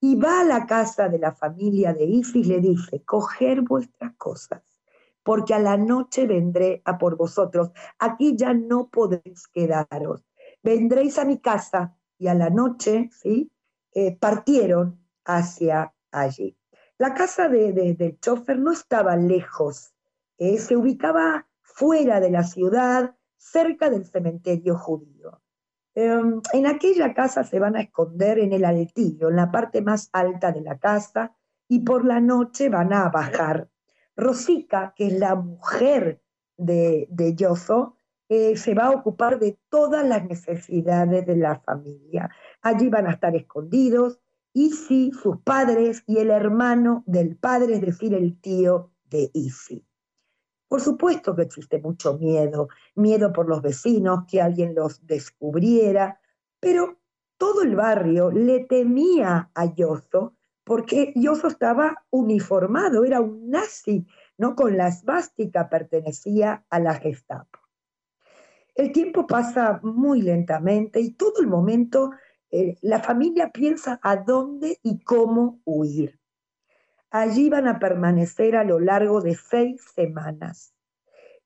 Y 0.00 0.16
va 0.16 0.40
a 0.40 0.44
la 0.44 0.66
casa 0.66 1.08
de 1.08 1.18
la 1.18 1.32
familia 1.32 1.92
de 1.92 2.04
Isi 2.04 2.40
y 2.40 2.44
le 2.44 2.60
dice, 2.60 3.02
coger 3.04 3.62
vuestras 3.62 4.14
cosas, 4.16 4.62
porque 5.22 5.52
a 5.52 5.58
la 5.58 5.76
noche 5.76 6.26
vendré 6.26 6.80
a 6.84 6.96
por 6.96 7.16
vosotros. 7.16 7.70
Aquí 7.98 8.34
ya 8.36 8.54
no 8.54 8.88
podéis 8.88 9.46
quedaros. 9.48 10.24
Vendréis 10.62 11.18
a 11.18 11.24
mi 11.24 11.38
casa 11.38 11.96
y 12.18 12.28
a 12.28 12.34
la 12.34 12.50
noche 12.50 13.10
¿sí? 13.12 13.50
Eh, 13.92 14.16
partieron 14.16 14.98
hacia 15.24 15.92
allí. 16.12 16.56
La 17.00 17.14
casa 17.14 17.48
de, 17.48 17.72
del 17.72 18.20
chofer 18.20 18.58
no 18.58 18.72
estaba 18.72 19.16
lejos, 19.16 19.94
eh, 20.36 20.58
se 20.58 20.76
ubicaba 20.76 21.46
fuera 21.62 22.20
de 22.20 22.30
la 22.30 22.42
ciudad, 22.42 23.16
cerca 23.38 23.88
del 23.88 24.04
cementerio 24.04 24.76
judío. 24.76 25.40
Em, 25.94 26.42
en 26.52 26.66
aquella 26.66 27.14
casa 27.14 27.42
se 27.42 27.58
van 27.58 27.74
a 27.74 27.80
esconder 27.80 28.38
en 28.38 28.52
el 28.52 28.66
altillo, 28.66 29.30
en 29.30 29.36
la 29.36 29.50
parte 29.50 29.80
más 29.80 30.10
alta 30.12 30.52
de 30.52 30.60
la 30.60 30.78
casa, 30.78 31.34
y 31.68 31.78
por 31.78 32.04
la 32.04 32.20
noche 32.20 32.68
van 32.68 32.92
a 32.92 33.08
bajar. 33.08 33.70
Rosica, 34.14 34.92
que 34.94 35.06
es 35.06 35.18
la 35.18 35.36
mujer 35.36 36.20
de, 36.58 37.08
de 37.08 37.34
eh, 38.28 38.56
se 38.58 38.74
va 38.74 38.88
a 38.88 38.90
ocupar 38.90 39.38
de 39.38 39.58
todas 39.70 40.06
las 40.06 40.26
necesidades 40.26 41.24
de 41.24 41.36
la 41.36 41.60
familia. 41.60 42.28
Allí 42.60 42.90
van 42.90 43.06
a 43.06 43.12
estar 43.12 43.34
escondidos 43.34 44.20
Isi, 44.52 45.12
sus 45.12 45.38
padres 45.42 46.02
y 46.06 46.18
el 46.18 46.30
hermano 46.30 47.04
del 47.06 47.36
padre, 47.36 47.74
es 47.74 47.80
decir, 47.80 48.14
el 48.14 48.40
tío 48.40 48.90
de 49.04 49.30
Isi. 49.32 49.84
Por 50.68 50.80
supuesto 50.80 51.34
que 51.34 51.42
existe 51.42 51.80
mucho 51.80 52.16
miedo, 52.18 52.68
miedo 52.94 53.32
por 53.32 53.48
los 53.48 53.62
vecinos, 53.62 54.24
que 54.28 54.40
alguien 54.40 54.74
los 54.74 55.04
descubriera, 55.06 56.20
pero 56.60 56.98
todo 57.36 57.62
el 57.62 57.74
barrio 57.74 58.30
le 58.30 58.60
temía 58.60 59.50
a 59.54 59.74
Yoso 59.74 60.34
porque 60.62 61.12
Yoso 61.16 61.48
estaba 61.48 62.04
uniformado, 62.10 63.04
era 63.04 63.20
un 63.20 63.50
nazi, 63.50 64.06
no 64.38 64.54
con 64.54 64.76
la 64.76 64.86
esvástica 64.86 65.68
pertenecía 65.68 66.64
a 66.70 66.78
la 66.78 66.94
Gestapo. 66.94 67.58
El 68.76 68.92
tiempo 68.92 69.26
pasa 69.26 69.80
muy 69.82 70.22
lentamente 70.22 71.00
y 71.00 71.10
todo 71.10 71.40
el 71.40 71.48
momento 71.48 72.12
eh, 72.50 72.76
la 72.82 73.00
familia 73.00 73.50
piensa 73.50 74.00
a 74.02 74.16
dónde 74.16 74.78
y 74.82 75.02
cómo 75.02 75.60
huir. 75.64 76.18
Allí 77.10 77.48
van 77.48 77.68
a 77.68 77.78
permanecer 77.78 78.56
a 78.56 78.64
lo 78.64 78.80
largo 78.80 79.20
de 79.20 79.34
seis 79.34 79.82
semanas. 79.94 80.74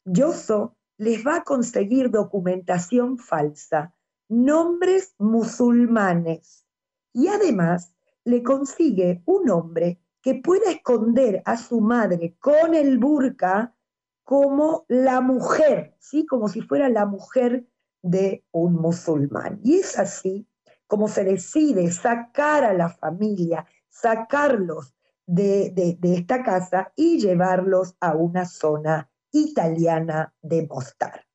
Yoso 0.04 0.76
les 0.96 1.26
va 1.26 1.36
a 1.36 1.44
conseguir 1.44 2.10
documentación 2.10 3.18
falsa, 3.18 3.94
nombres 4.28 5.14
musulmanes 5.18 6.64
y 7.12 7.28
además 7.28 7.94
le 8.24 8.42
consigue 8.42 9.22
un 9.26 9.50
hombre 9.50 10.00
que 10.22 10.34
pueda 10.34 10.70
esconder 10.70 11.42
a 11.44 11.56
su 11.56 11.80
madre 11.80 12.36
con 12.40 12.74
el 12.74 12.98
burka 12.98 13.74
como 14.22 14.86
la 14.88 15.20
mujer, 15.20 15.94
¿sí? 15.98 16.24
como 16.24 16.48
si 16.48 16.62
fuera 16.62 16.88
la 16.88 17.04
mujer 17.04 17.66
de 18.02 18.42
un 18.50 18.74
musulmán. 18.74 19.60
Y 19.62 19.76
es 19.76 19.98
así 19.98 20.48
como 20.86 21.08
se 21.08 21.24
decide 21.24 21.90
sacar 21.90 22.64
a 22.64 22.74
la 22.74 22.88
familia, 22.88 23.66
sacarlos 23.88 24.94
de, 25.26 25.70
de 25.98 26.14
esta 26.14 26.42
casa 26.42 26.92
y 26.96 27.18
llevarlos 27.18 27.96
a 28.00 28.14
una 28.14 28.44
zona 28.44 29.10
italiana 29.32 30.34
de 30.42 30.66
Mostar. 30.66 31.26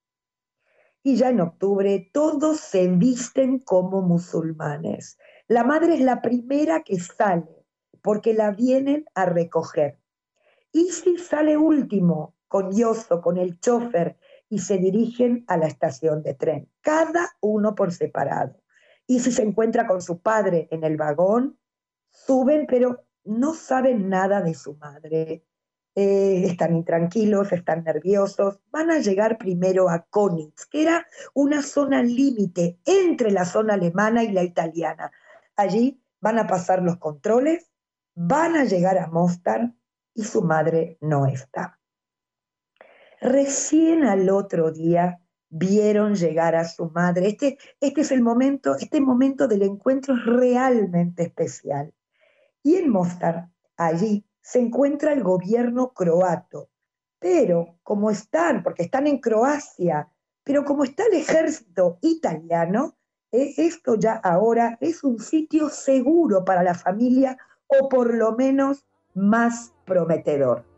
Y 1.02 1.16
ya 1.16 1.30
en 1.30 1.42
octubre 1.42 2.10
todos 2.14 2.60
se 2.60 2.88
visten 2.88 3.60
como 3.60 4.02
musulmanes. 4.02 5.18
La 5.48 5.64
madre 5.64 5.96
es 5.96 6.02
la 6.02 6.22
primera 6.22 6.84
que 6.84 7.00
sale 7.00 7.66
porque 8.02 8.34
la 8.34 8.52
vienen 8.52 9.06
a 9.16 9.26
recoger. 9.26 10.00
Y 10.72 10.92
si 10.92 11.18
sale 11.18 11.58
último 11.58 12.36
con 12.48 12.76
Yoso, 12.76 13.22
con 13.22 13.38
el 13.38 13.60
chofer, 13.60 14.18
y 14.50 14.60
se 14.60 14.78
dirigen 14.78 15.46
a 15.48 15.58
la 15.58 15.68
estación 15.68 16.24
de 16.24 16.34
tren, 16.34 16.70
cada 16.82 17.38
uno 17.40 17.76
por 17.76 17.92
separado. 17.92 18.59
Y 19.10 19.22
si 19.22 19.32
se 19.32 19.42
encuentra 19.42 19.88
con 19.88 20.04
su 20.04 20.22
padre 20.22 20.68
en 20.70 20.84
el 20.84 20.96
vagón, 20.96 21.58
suben, 22.12 22.68
pero 22.68 23.08
no 23.24 23.56
saben 23.56 24.08
nada 24.08 24.40
de 24.40 24.54
su 24.54 24.76
madre. 24.76 25.44
eh, 25.96 26.44
están 26.46 26.76
intranquilos, 26.76 27.52
están 27.52 27.84
nerviosos, 27.84 28.60
van 28.70 28.92
a 28.92 29.00
llegar 29.00 29.40
primero 29.40 29.90
a 29.90 30.06
Konitz, 30.06 30.68
que 30.68 30.84
era 30.84 31.08
una 31.34 31.64
zona 31.64 32.04
límite 32.04 32.78
entre 32.86 33.32
la 33.32 33.46
zona 33.46 33.74
alemana 33.74 34.24
y 34.24 34.32
la 34.32 34.44
italiana. 34.44 35.12
Allí 35.56 36.00
van 36.22 36.38
a 36.38 36.46
pasar 36.46 36.84
los 36.84 36.98
controles, 36.98 37.72
van 38.14 38.56
a 38.56 38.66
llegar 38.66 39.00
a 39.00 39.08
Mostar 39.08 39.74
y 40.14 40.24
su 40.24 40.44
madre 40.44 41.00
no 41.02 41.26
está. 41.26 41.80
Recién 43.20 44.04
al 44.04 44.30
otro 44.30 44.72
día 44.72 45.19
vieron 45.50 46.16
llegar 46.16 46.56
a 46.56 46.66
su 46.66 46.90
madre. 46.92 47.28
Este, 47.28 47.58
este 47.80 48.02
es 48.02 48.12
el 48.12 48.22
momento, 48.22 48.76
este 48.76 49.02
momento 49.02 49.48
del 49.48 49.64
encuentro 49.64 50.16
es 50.16 50.26
realmente 50.26 51.24
especial. 51.24 51.94
Y 52.64 52.76
en 52.76 52.90
Mostar, 52.90 53.50
allí, 53.78 54.26
se 54.42 54.60
encuentra 54.60 55.14
el 55.14 55.24
gobierno 55.24 55.94
croato. 55.94 56.70
Pero 57.20 57.80
como 57.84 58.12
están, 58.12 58.64
porque 58.64 58.84
están 58.84 59.08
en 59.08 59.20
Croacia, 59.20 60.10
pero 60.44 60.64
como 60.64 60.84
está 60.84 61.04
el 61.06 61.14
ejército 61.14 62.00
italiano, 62.02 62.98
eh, 63.32 63.54
esto 63.58 63.96
ya 63.96 64.14
ahora 64.14 64.78
es 64.82 65.04
un 65.04 65.20
sitio 65.20 65.70
seguro 65.70 66.46
para 66.46 66.64
la 66.64 66.74
familia 66.74 67.38
o 67.68 67.90
por 67.90 68.14
lo 68.14 68.36
menos 68.36 68.86
más 69.14 69.74
prometedor. 69.86 70.69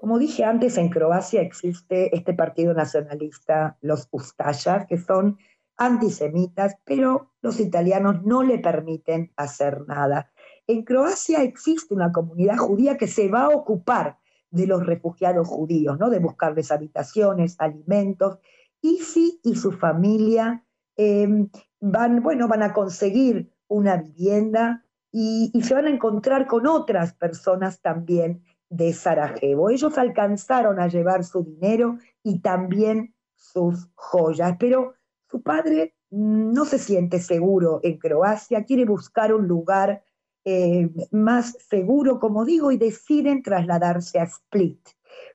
Como 0.00 0.18
dije 0.18 0.44
antes, 0.44 0.78
en 0.78 0.88
Croacia 0.88 1.42
existe 1.42 2.14
este 2.14 2.32
partido 2.32 2.74
nacionalista, 2.74 3.76
los 3.80 4.08
Ustashas, 4.12 4.86
que 4.86 4.98
son 4.98 5.36
antisemitas, 5.76 6.76
pero 6.84 7.32
los 7.42 7.60
italianos 7.60 8.22
no 8.24 8.42
le 8.42 8.58
permiten 8.58 9.32
hacer 9.36 9.86
nada. 9.86 10.30
En 10.66 10.84
Croacia 10.84 11.42
existe 11.42 11.92
una 11.92 12.12
comunidad 12.12 12.56
judía 12.56 12.96
que 12.96 13.08
se 13.08 13.28
va 13.28 13.46
a 13.46 13.48
ocupar 13.50 14.18
de 14.50 14.66
los 14.66 14.86
refugiados 14.86 15.48
judíos, 15.48 15.98
¿no? 15.98 16.08
de 16.08 16.18
buscarles 16.18 16.70
habitaciones, 16.70 17.56
alimentos. 17.58 18.38
Isi 18.86 19.40
y 19.42 19.56
su 19.56 19.72
familia 19.72 20.64
em, 20.96 21.48
van, 21.80 22.22
bueno, 22.22 22.48
van 22.48 22.62
a 22.62 22.72
conseguir 22.72 23.50
una 23.68 23.96
vivienda 23.96 24.84
y, 25.12 25.50
se 25.62 25.74
van 25.74 25.86
a 25.86 25.90
encontrar 25.90 26.46
con 26.46 26.66
otras 26.66 27.14
personas 27.14 27.80
también 27.80 28.42
de 28.68 28.92
Sarajevo. 28.92 29.70
Ellos 29.70 29.96
alcanzaron 29.98 30.78
a 30.78 30.88
llevar 30.88 31.24
su 31.24 31.42
dinero 31.42 31.98
y 32.22 32.40
también 32.40 33.14
sus 33.34 33.88
joyas, 33.94 34.56
pero 34.58 34.94
su 35.30 35.42
padre 35.42 35.94
no 36.10 36.64
se 36.64 36.78
siente 36.78 37.18
seguro 37.20 37.80
en 37.82 37.98
Croacia, 37.98 38.64
quiere 38.64 38.84
buscar 38.84 39.32
un 39.32 39.48
lugar 39.48 40.02
eh, 40.44 40.90
más 41.10 41.56
seguro, 41.68 42.20
como 42.20 42.44
digo, 42.44 42.70
y 42.70 42.76
deciden 42.76 43.42
trasladarse 43.42 44.20
a 44.20 44.24
Split, 44.24 44.78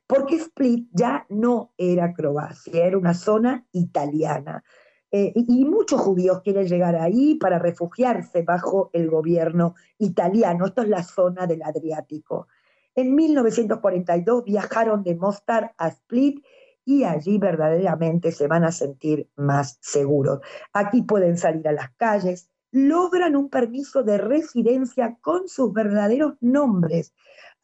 porque 0.06 0.36
Split 0.36 0.88
ya 0.92 1.26
no 1.28 1.72
era 1.76 2.12
Croacia, 2.12 2.84
era 2.84 2.98
una 2.98 3.14
zona 3.14 3.66
italiana. 3.72 4.62
Eh, 5.10 5.32
y 5.34 5.64
muchos 5.66 6.00
judíos 6.00 6.40
quieren 6.42 6.66
llegar 6.66 6.96
ahí 6.96 7.34
para 7.34 7.58
refugiarse 7.58 8.42
bajo 8.42 8.90
el 8.94 9.10
gobierno 9.10 9.74
italiano. 9.98 10.66
Esto 10.66 10.82
es 10.82 10.88
la 10.88 11.02
zona 11.02 11.46
del 11.46 11.62
Adriático. 11.62 12.48
En 12.94 13.14
1942 13.14 14.44
viajaron 14.44 15.02
de 15.02 15.14
Mostar 15.14 15.74
a 15.76 15.88
Split 15.88 16.42
y 16.84 17.04
allí 17.04 17.38
verdaderamente 17.38 18.32
se 18.32 18.48
van 18.48 18.64
a 18.64 18.72
sentir 18.72 19.28
más 19.36 19.78
seguros. 19.80 20.40
Aquí 20.72 21.02
pueden 21.02 21.38
salir 21.38 21.66
a 21.68 21.72
las 21.72 21.90
calles, 21.96 22.50
logran 22.70 23.36
un 23.36 23.50
permiso 23.50 24.02
de 24.02 24.18
residencia 24.18 25.18
con 25.20 25.48
sus 25.48 25.72
verdaderos 25.72 26.34
nombres, 26.40 27.14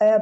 eh, 0.00 0.18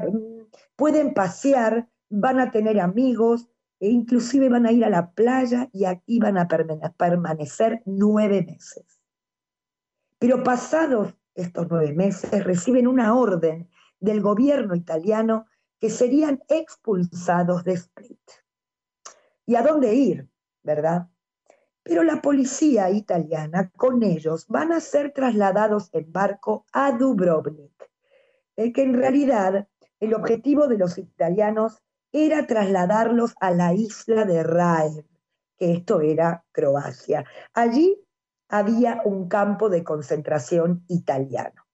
pueden 0.76 1.14
pasear, 1.14 1.88
van 2.08 2.40
a 2.40 2.50
tener 2.50 2.80
amigos, 2.80 3.48
e 3.78 3.88
inclusive 3.88 4.48
van 4.48 4.66
a 4.66 4.72
ir 4.72 4.84
a 4.84 4.90
la 4.90 5.12
playa 5.12 5.68
y 5.72 5.84
aquí 5.84 6.18
van 6.18 6.38
a 6.38 6.48
permanecer 6.48 7.82
nueve 7.84 8.42
meses. 8.42 9.02
Pero 10.18 10.42
pasados 10.42 11.14
estos 11.34 11.66
nueve 11.68 11.92
meses 11.92 12.42
reciben 12.44 12.86
una 12.86 13.14
orden 13.14 13.68
del 14.00 14.22
gobierno 14.22 14.74
italiano 14.74 15.46
que 15.78 15.90
serían 15.90 16.42
expulsados 16.48 17.64
de 17.64 17.74
Split. 17.74 18.20
¿Y 19.44 19.56
a 19.56 19.62
dónde 19.62 19.94
ir? 19.94 20.28
¿Verdad? 20.62 21.08
Pero 21.82 22.02
la 22.02 22.20
policía 22.22 22.90
italiana 22.90 23.70
con 23.76 24.02
ellos 24.02 24.46
van 24.48 24.72
a 24.72 24.80
ser 24.80 25.12
trasladados 25.12 25.90
en 25.92 26.10
barco 26.10 26.64
a 26.72 26.92
Dubrovnik, 26.92 27.90
que 28.56 28.82
en 28.82 28.94
realidad 28.94 29.68
el 30.00 30.14
objetivo 30.14 30.66
de 30.66 30.78
los 30.78 30.98
italianos 30.98 31.82
era 32.12 32.46
trasladarlos 32.46 33.34
a 33.40 33.50
la 33.50 33.74
isla 33.74 34.24
de 34.24 34.42
Raev, 34.42 35.04
que 35.58 35.72
esto 35.72 36.00
era 36.00 36.44
Croacia. 36.52 37.24
Allí 37.52 38.02
había 38.48 39.02
un 39.04 39.28
campo 39.28 39.68
de 39.68 39.84
concentración 39.84 40.84
italiano 40.88 41.66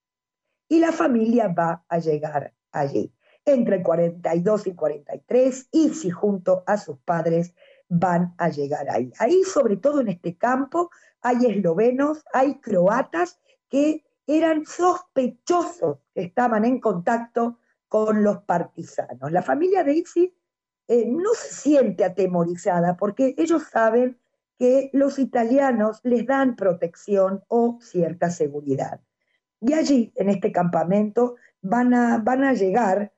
y 0.67 0.79
la 0.79 0.91
familia 0.91 1.47
va 1.47 1.83
a 1.87 1.99
llegar 1.99 2.53
allí. 2.71 3.13
Entre 3.45 3.83
42 3.83 4.67
y 4.67 4.73
43, 4.73 5.67
y 5.71 5.89
si 5.89 6.09
junto 6.09 6.63
a 6.65 6.77
sus 6.77 6.97
padres 6.99 7.53
van 7.89 8.33
a 8.37 8.49
llegar 8.49 8.89
ahí. 8.89 9.11
Ahí, 9.19 9.43
sobre 9.43 9.77
todo 9.77 10.01
en 10.01 10.07
este 10.07 10.37
campo, 10.37 10.89
hay 11.21 11.45
eslovenos, 11.45 12.23
hay 12.33 12.59
croatas 12.59 13.39
que 13.69 14.05
eran 14.27 14.65
sospechosos 14.65 15.99
que 16.13 16.23
estaban 16.23 16.65
en 16.65 16.79
contacto 16.79 17.59
con 17.87 18.23
los 18.23 18.43
partisanos. 18.43 19.31
La 19.31 19.41
familia 19.41 19.83
de 19.83 20.03
eh, 20.87 21.05
no 21.07 21.33
se 21.33 21.53
siente 21.53 22.03
atemorizada 22.03 22.97
porque 22.97 23.35
ellos 23.37 23.63
saben 23.71 24.17
que 24.57 24.89
los 24.93 25.19
italianos 25.19 25.99
les 26.03 26.25
dan 26.25 26.55
protección 26.55 27.43
o 27.47 27.77
cierta 27.81 28.29
seguridad. 28.29 29.01
Y 29.59 29.73
allí, 29.73 30.11
en 30.15 30.29
este 30.29 30.51
campamento, 30.51 31.35
van 31.61 31.93
a, 31.93 32.17
van 32.17 32.43
a 32.43 32.53
llegar, 32.53 33.13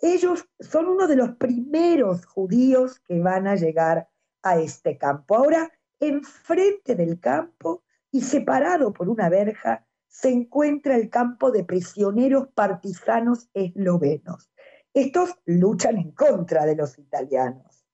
ellos 0.00 0.48
son 0.58 0.88
uno 0.88 1.06
de 1.06 1.16
los 1.16 1.36
primeros 1.36 2.24
judíos 2.24 3.00
que 3.00 3.20
van 3.20 3.46
a 3.46 3.56
llegar 3.56 4.08
a 4.42 4.58
este 4.58 4.96
campo. 4.96 5.36
Ahora, 5.36 5.70
enfrente 5.98 6.94
del 6.94 7.20
campo 7.20 7.82
y 8.10 8.22
separado 8.22 8.92
por 8.92 9.08
una 9.08 9.28
verja, 9.28 9.86
se 10.10 10.28
encuentra 10.28 10.96
el 10.96 11.08
campo 11.08 11.52
de 11.52 11.64
prisioneros 11.64 12.48
partisanos 12.48 13.48
eslovenos. 13.54 14.50
Estos 14.92 15.38
luchan 15.46 15.96
en 15.98 16.10
contra 16.10 16.66
de 16.66 16.74
los 16.74 16.98
italianos. 16.98 17.86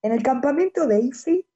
En 0.00 0.12
el 0.12 0.22
campamento 0.22 0.86
de 0.86 1.00
Isi, 1.00 1.46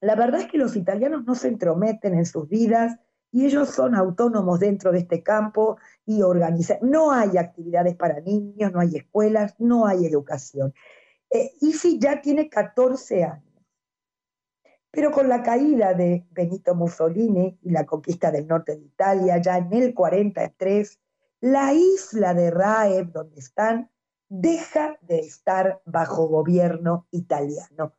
la 0.00 0.16
verdad 0.16 0.40
es 0.40 0.48
que 0.48 0.58
los 0.58 0.74
italianos 0.74 1.24
no 1.24 1.36
se 1.36 1.48
entrometen 1.48 2.14
en 2.14 2.26
sus 2.26 2.48
vidas, 2.48 2.98
y 3.30 3.44
ellos 3.44 3.70
son 3.70 3.94
autónomos 3.94 4.60
dentro 4.60 4.92
de 4.92 5.00
este 5.00 5.22
campo 5.22 5.76
y 6.04 6.22
organizan. 6.22 6.78
No 6.82 7.12
hay 7.12 7.36
actividades 7.36 7.94
para 7.94 8.20
niños, 8.20 8.72
no 8.72 8.80
hay 8.80 8.96
escuelas, 8.96 9.54
no 9.58 9.86
hay 9.86 10.06
educación. 10.06 10.72
Eh, 11.30 11.52
ya 11.98 12.20
tiene 12.22 12.48
14 12.48 13.24
años, 13.24 13.45
pero 14.90 15.10
con 15.10 15.28
la 15.28 15.42
caída 15.42 15.94
de 15.94 16.26
Benito 16.30 16.74
Mussolini 16.74 17.58
y 17.62 17.70
la 17.70 17.84
conquista 17.84 18.30
del 18.30 18.46
norte 18.46 18.76
de 18.76 18.84
Italia, 18.84 19.38
ya 19.38 19.58
en 19.58 19.72
el 19.72 19.94
43, 19.94 20.98
la 21.40 21.72
isla 21.72 22.34
de 22.34 22.50
Raev, 22.50 23.12
donde 23.12 23.38
están, 23.38 23.90
deja 24.28 24.98
de 25.02 25.18
estar 25.20 25.80
bajo 25.84 26.28
gobierno 26.28 27.06
italiano. 27.10 27.92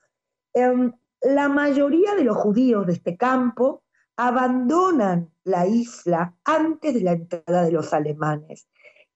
Em, 0.53 0.91
la 1.21 1.49
mayoría 1.49 2.15
de 2.15 2.23
los 2.23 2.37
judíos 2.37 2.85
de 2.87 2.93
este 2.93 3.15
campo 3.15 3.83
abandonan 4.15 5.31
la 5.43 5.67
isla 5.67 6.35
antes 6.43 6.95
de 6.95 7.01
la 7.01 7.11
entrada 7.13 7.63
de 7.63 7.71
los 7.71 7.93
alemanes 7.93 8.67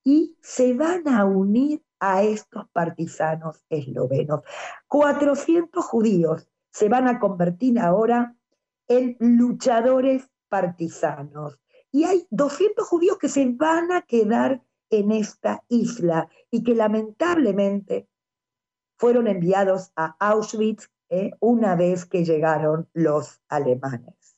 y 0.04 0.38
se 0.42 0.74
van 0.74 1.08
a 1.08 1.26
unir 1.26 1.84
a 2.00 2.24
estos 2.24 2.68
partisanos 2.72 3.64
eslovenos. 3.70 4.42
400 4.88 5.84
judíos 5.86 6.48
se 6.72 6.90
van 6.90 7.08
a 7.08 7.20
convertir 7.20 7.80
ahora 7.80 8.36
en 8.88 9.16
luchadores 9.20 10.30
partisanos. 10.50 11.60
Y 11.92 12.06
hay 12.06 12.26
200 12.30 12.88
judíos 12.88 13.18
que 13.18 13.30
se 13.30 13.46
van 13.54 13.92
a 13.92 14.02
quedar 14.02 14.62
en 14.90 15.12
esta 15.12 15.64
isla 15.70 16.30
y 16.50 16.64
que 16.64 16.76
lamentablemente 16.76 18.08
fueron 18.98 19.28
enviados 19.28 19.92
a 19.96 20.16
Auschwitz 20.20 20.90
eh, 21.10 21.32
una 21.40 21.76
vez 21.76 22.06
que 22.06 22.24
llegaron 22.24 22.88
los 22.94 23.42
alemanes. 23.50 24.38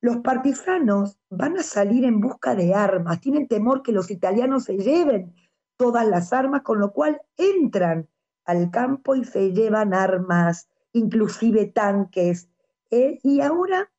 Los 0.00 0.18
partisanos 0.18 1.18
van 1.30 1.56
a 1.56 1.62
salir 1.62 2.04
en 2.04 2.20
busca 2.20 2.54
de 2.54 2.74
armas, 2.74 3.20
tienen 3.20 3.48
temor 3.48 3.82
que 3.82 3.92
los 3.92 4.10
italianos 4.10 4.64
se 4.64 4.76
lleven 4.76 5.34
todas 5.76 6.06
las 6.06 6.32
armas, 6.32 6.62
con 6.62 6.78
lo 6.78 6.92
cual 6.92 7.22
entran 7.36 8.08
al 8.44 8.70
campo 8.70 9.14
y 9.14 9.24
se 9.24 9.52
llevan 9.52 9.94
armas, 9.94 10.68
inclusive 10.94 11.66
tanques. 11.66 12.48
¿eh? 12.90 13.18
y 13.22 13.40
ahora 13.40 13.90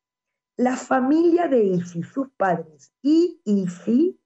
la 0.56 0.76
familia 0.76 1.48
de 1.48 1.62
Isi, 1.62 2.02
sus 2.02 2.30
padres 2.36 2.92
y 3.02 3.40
Isi, 3.44 4.18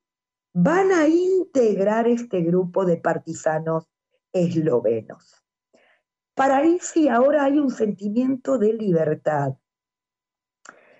van 0.52 0.92
a 0.92 1.08
integrar 1.08 2.06
este 2.08 2.40
grupo 2.42 2.84
de 2.84 2.96
partisanos 2.96 3.86
eslovenos. 4.32 5.44
Para 6.34 6.64
Isi 6.64 7.08
ahora 7.08 7.44
hay 7.44 7.58
un 7.58 7.70
sentimiento 7.70 8.58
de 8.58 8.72
libertad. 8.72 9.54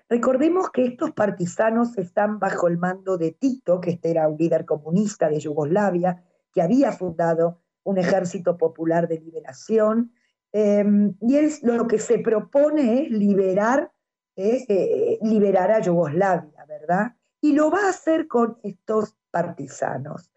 Recordemos 0.08 0.70
que 0.70 0.86
estos 0.86 1.12
partisanos 1.12 1.96
están 1.96 2.40
bajo 2.40 2.66
el 2.66 2.78
mando 2.78 3.16
de 3.16 3.30
Tito, 3.30 3.80
que 3.80 3.90
este 3.90 4.10
era 4.10 4.26
un 4.26 4.36
líder 4.36 4.64
comunista 4.64 5.28
de 5.28 5.38
Yugoslavia, 5.38 6.24
que 6.52 6.62
había 6.62 6.90
fundado 6.90 7.62
un 7.84 7.98
ejército 7.98 8.58
popular 8.58 9.06
de 9.06 9.20
liberación, 9.20 10.12
em, 10.52 11.14
y 11.20 11.36
es 11.36 11.62
lo 11.62 11.86
que 11.86 11.98
se 11.98 12.18
propone 12.18 13.02
es 13.02 13.10
liberar, 13.10 13.92
eh, 14.36 15.18
liberar 15.22 15.70
a 15.72 15.80
Yugoslavia, 15.80 16.64
¿verdad? 16.66 17.14
Y 17.40 17.52
lo 17.52 17.70
va 17.70 17.86
a 17.86 17.90
hacer 17.90 18.26
con 18.26 18.58
estos 18.62 19.16
partisanos. 19.30 20.30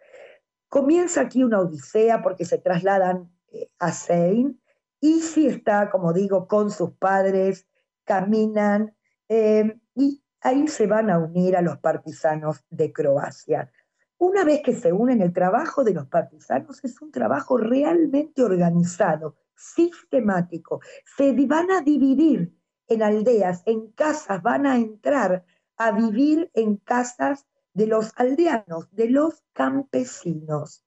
Comienza 0.69 1.21
aquí 1.21 1.43
una 1.43 1.59
odisea 1.59 2.21
porque 2.21 2.45
se 2.45 2.57
trasladan 2.57 3.31
eh, 3.51 3.69
a 3.79 3.91
Sein, 3.91 4.59
y 4.99 5.19
si 5.19 5.47
está, 5.47 5.89
como 5.89 6.13
digo, 6.13 6.47
con 6.47 6.71
sus 6.71 6.91
padres, 6.91 7.67
caminan, 8.05 8.95
em, 9.27 9.81
y 9.95 10.23
ahí 10.39 10.67
se 10.69 10.87
van 10.87 11.09
a 11.09 11.19
unir 11.19 11.57
a 11.57 11.61
los 11.61 11.77
partisanos 11.79 12.63
de 12.69 12.93
Croacia. 12.93 13.69
Una 14.17 14.45
vez 14.45 14.61
que 14.63 14.73
se 14.73 14.93
unen, 14.93 15.21
el 15.21 15.33
trabajo 15.33 15.83
de 15.83 15.93
los 15.93 16.07
partisanos 16.07 16.81
es 16.85 17.01
un 17.01 17.11
trabajo 17.11 17.57
realmente 17.57 18.43
organizado, 18.43 19.35
sistemático. 19.55 20.81
Se 21.17 21.33
van 21.45 21.71
a 21.71 21.81
dividir 21.81 22.53
en 22.87 23.03
aldeas, 23.03 23.63
en 23.65 23.91
casas, 23.91 24.41
van 24.41 24.65
a 24.65 24.77
entrar 24.77 25.45
a 25.77 25.91
vivir 25.91 26.51
en 26.53 26.77
casas 26.77 27.45
de 27.73 27.87
los 27.87 28.11
aldeanos, 28.15 28.89
de 28.91 29.09
los 29.09 29.43
campesinos. 29.53 30.83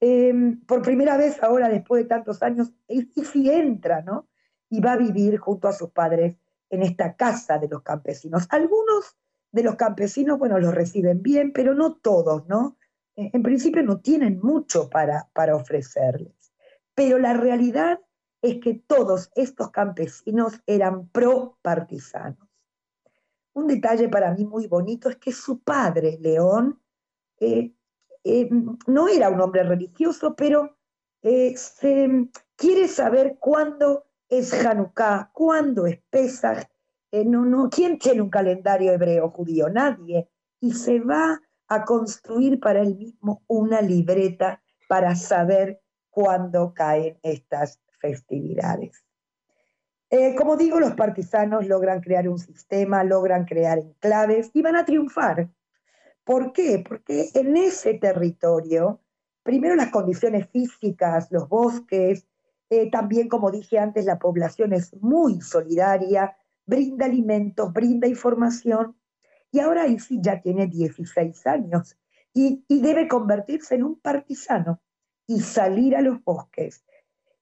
Em, 0.00 0.60
por 0.66 0.82
primera 0.82 1.16
vez 1.16 1.42
ahora, 1.42 1.68
después 1.68 2.04
de 2.04 2.08
tantos 2.08 2.42
años, 2.42 2.72
y 2.88 3.02
si 3.24 3.50
entra, 3.50 4.02
¿no? 4.02 4.28
Y 4.68 4.80
va 4.80 4.92
a 4.92 4.96
vivir 4.96 5.38
junto 5.38 5.68
a 5.68 5.72
sus 5.72 5.90
padres 5.90 6.36
en 6.68 6.82
esta 6.82 7.16
casa 7.16 7.58
de 7.58 7.68
los 7.68 7.82
campesinos. 7.82 8.46
Algunos 8.50 9.16
de 9.52 9.62
los 9.62 9.76
campesinos, 9.76 10.38
bueno, 10.38 10.58
los 10.58 10.74
reciben 10.74 11.22
bien, 11.22 11.52
pero 11.52 11.74
no 11.74 11.94
todos, 11.94 12.46
¿no? 12.46 12.76
En 13.14 13.42
principio 13.42 13.82
no 13.82 14.00
tienen 14.00 14.38
mucho 14.42 14.90
para, 14.90 15.30
para 15.32 15.56
ofrecerles. 15.56 16.52
Pero 16.94 17.18
la 17.18 17.32
realidad 17.32 18.00
es 18.42 18.60
que 18.60 18.74
todos 18.74 19.30
estos 19.34 19.70
campesinos 19.70 20.60
eran 20.66 21.08
pro-partisanos. 21.08 22.48
Un 23.54 23.66
detalle 23.66 24.08
para 24.08 24.34
mí 24.34 24.44
muy 24.44 24.66
bonito 24.66 25.08
es 25.08 25.16
que 25.16 25.32
su 25.32 25.60
padre, 25.60 26.18
León, 26.20 26.80
eh, 27.38 27.72
eh, 28.24 28.48
no 28.86 29.08
era 29.08 29.30
un 29.30 29.40
hombre 29.40 29.62
religioso, 29.62 30.34
pero 30.36 30.76
eh, 31.22 31.56
se 31.56 32.28
quiere 32.54 32.88
saber 32.88 33.38
cuándo 33.40 34.04
es 34.28 34.52
Hanukkah, 34.52 35.30
cuándo 35.32 35.86
es 35.86 36.00
Pesach, 36.10 36.68
no, 37.24 37.44
no, 37.44 37.70
¿quién 37.70 37.98
tiene 37.98 38.20
un 38.20 38.28
calendario 38.28 38.92
hebreo 38.92 39.30
judío? 39.30 39.68
Nadie. 39.68 40.28
Y 40.60 40.72
se 40.72 41.00
va 41.00 41.40
a 41.68 41.84
construir 41.84 42.60
para 42.60 42.82
él 42.82 42.96
mismo 42.96 43.42
una 43.46 43.80
libreta 43.80 44.62
para 44.88 45.14
saber 45.16 45.80
cuándo 46.10 46.72
caen 46.74 47.18
estas 47.22 47.80
festividades. 47.98 49.04
Eh, 50.10 50.34
como 50.36 50.56
digo, 50.56 50.78
los 50.78 50.94
partisanos 50.94 51.66
logran 51.66 52.00
crear 52.00 52.28
un 52.28 52.38
sistema, 52.38 53.02
logran 53.02 53.44
crear 53.44 53.78
enclaves 53.78 54.50
y 54.54 54.62
van 54.62 54.76
a 54.76 54.84
triunfar. 54.84 55.48
¿Por 56.24 56.52
qué? 56.52 56.84
Porque 56.86 57.30
en 57.34 57.56
ese 57.56 57.94
territorio, 57.94 59.00
primero 59.42 59.74
las 59.74 59.90
condiciones 59.90 60.48
físicas, 60.48 61.28
los 61.30 61.48
bosques, 61.48 62.26
eh, 62.70 62.90
también, 62.90 63.28
como 63.28 63.50
dije 63.50 63.78
antes, 63.78 64.04
la 64.04 64.18
población 64.18 64.72
es 64.72 64.94
muy 65.00 65.40
solidaria, 65.40 66.36
brinda 66.64 67.06
alimentos, 67.06 67.72
brinda 67.72 68.08
información. 68.08 68.96
Y 69.52 69.60
ahora 69.60 69.86
Isi 69.86 70.18
ya 70.20 70.40
tiene 70.40 70.66
16 70.66 71.46
años 71.46 71.96
y, 72.36 72.64
debe 72.68 73.08
convertirse 73.08 73.76
en 73.76 73.84
un 73.84 74.00
partisano 74.00 74.80
y 75.26 75.40
salir 75.40 75.96
a 75.96 76.02
los 76.02 76.22
bosques. 76.22 76.84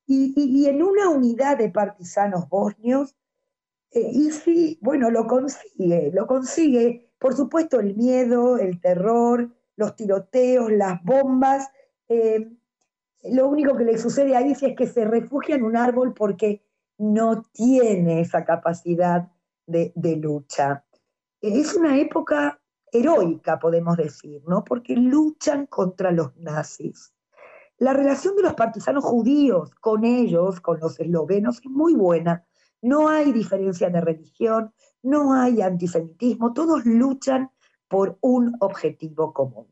Y, 0.07 0.67
en 0.67 0.83
una 0.83 1.09
unidad 1.09 1.57
de 1.59 1.71
partisanos 1.71 2.49
bosnios, 2.49 3.17
eh, 3.91 4.11
Isi, 4.13 4.79
bueno, 4.83 5.11
lo 5.11 5.27
consigue, 5.27 6.11
lo 6.13 6.27
consigue, 6.27 7.11
por 7.19 7.35
supuesto, 7.35 7.81
el 7.81 7.97
miedo, 7.97 8.59
el 8.59 8.81
terror, 8.81 9.51
los 9.77 9.97
tiroteos, 9.97 10.71
las 10.71 11.03
bombas. 11.05 11.71
Eh, 12.09 12.51
lo 13.23 13.49
único 13.49 13.77
que 13.77 13.85
le 13.85 13.97
sucede 13.97 14.37
a 14.37 14.47
Isi 14.47 14.67
es 14.67 14.77
que 14.77 14.87
se 14.87 15.05
refugia 15.05 15.55
en 15.55 15.65
un 15.65 15.77
árbol 15.77 16.13
porque 16.13 16.63
no 16.99 17.43
tiene 17.53 18.21
esa 18.21 18.45
capacidad 18.45 19.31
de, 19.67 20.17
lucha. 20.17 20.85
Es 21.41 21.75
una 21.75 21.99
época 21.99 22.61
heroica, 22.93 23.59
podemos 23.59 23.97
decir, 23.97 24.43
¿no? 24.47 24.65
Porque 24.65 24.95
luchan 24.95 25.67
contra 25.67 26.11
los 26.11 26.37
nazis. 26.37 27.14
La 27.85 27.93
relación 27.93 28.35
de 28.35 28.41
los 28.41 28.55
partisanos 28.55 29.05
judíos 29.05 29.75
con 29.75 30.07
ellos, 30.07 30.59
con 30.63 30.81
los 30.81 30.99
eslovenos, 30.99 31.59
es 31.59 31.71
muy 31.71 31.93
buena. 31.93 32.43
No 32.81 33.11
hay 33.11 33.31
diferencia 33.31 33.91
de 33.91 34.01
religión, 34.01 34.73
no 35.03 35.35
hay 35.35 35.61
antisemitismo, 35.61 36.55
todos 36.55 36.87
luchan 36.87 37.51
por 37.87 38.17
un 38.23 38.57
objetivo 38.61 39.35
común. 39.35 39.67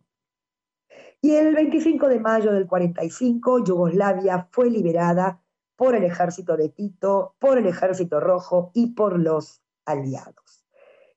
Y 1.22 1.30
el 1.36 1.54
25 1.54 2.06
de 2.08 2.20
mayo 2.20 2.52
del 2.52 2.66
45, 2.66 3.64
Yugoslavia 3.64 4.46
fue 4.50 4.68
liberada 4.68 5.42
por 5.74 5.96
el 5.96 6.04
ejército 6.04 6.54
de 6.58 6.68
Tito, 6.68 7.36
por 7.38 7.56
el 7.56 7.66
ejército 7.66 8.20
rojo 8.20 8.72
y 8.74 8.88
por 8.88 9.18
los 9.18 9.62
aliados. 9.86 10.66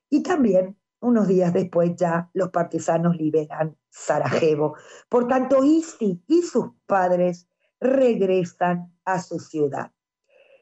Y 0.08 0.22
también, 0.22 0.78
unos 1.00 1.28
días 1.28 1.52
después 1.52 1.94
ya, 1.94 2.30
los 2.32 2.48
partisanos 2.48 3.18
liberan 3.18 3.76
Sarajevo. 3.96 4.76
Por 5.08 5.26
tanto, 5.26 5.64
Isi 5.64 6.22
y 6.26 6.42
sus 6.42 6.66
padres 6.86 7.48
regresan 7.80 8.94
a 9.04 9.22
su 9.22 9.38
ciudad. 9.40 9.90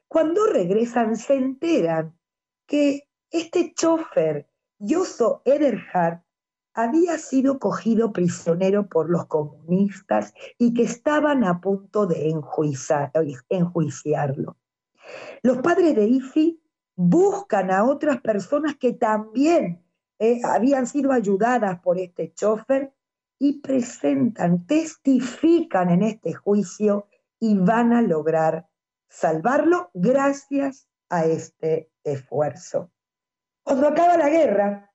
Cuando 0.07 0.47
regresan, 0.47 1.17
se 1.17 1.35
enteran 1.35 2.17
que 2.67 3.09
este 3.31 3.75
chofer, 3.75 4.49
Yoso 4.79 5.43
Ederhardt, 5.45 6.23
había 6.75 7.19
sido 7.19 7.59
cogido 7.59 8.13
prisionero 8.13 8.89
por 8.89 9.11
los 9.11 9.27
comunistas 9.27 10.33
y 10.59 10.73
que 10.75 10.85
estaban 10.85 11.45
a 11.45 11.61
punto 11.61 12.07
de 12.07 12.31
enjuiciarlo. 13.49 14.57
Los 15.43 15.59
padres 15.59 15.95
de 15.95 16.07
Ifi 16.07 16.61
buscan 16.97 17.71
a 17.71 17.85
otras 17.85 18.21
personas 18.21 18.77
que 18.77 18.93
también 18.93 19.85
eh, 20.19 20.41
habían 20.45 20.87
sido 20.87 21.13
ayudadas 21.13 21.81
por 21.81 21.99
este 21.99 22.33
chofer 22.33 22.93
y 23.39 23.61
presentan, 23.61 24.67
testifican 24.67 25.91
en 25.91 26.03
este 26.03 26.35
juicio 26.35 27.09
y 27.39 27.57
van 27.59 27.93
a 27.93 28.03
lograr 28.03 28.69
salvarlo 29.09 29.91
gracias 29.95 30.89
a 31.09 31.25
este 31.27 31.91
esfuerzo. 32.03 32.91
Cuando 33.63 33.89
acaba 33.89 34.17
la 34.17 34.29
guerra, 34.29 34.93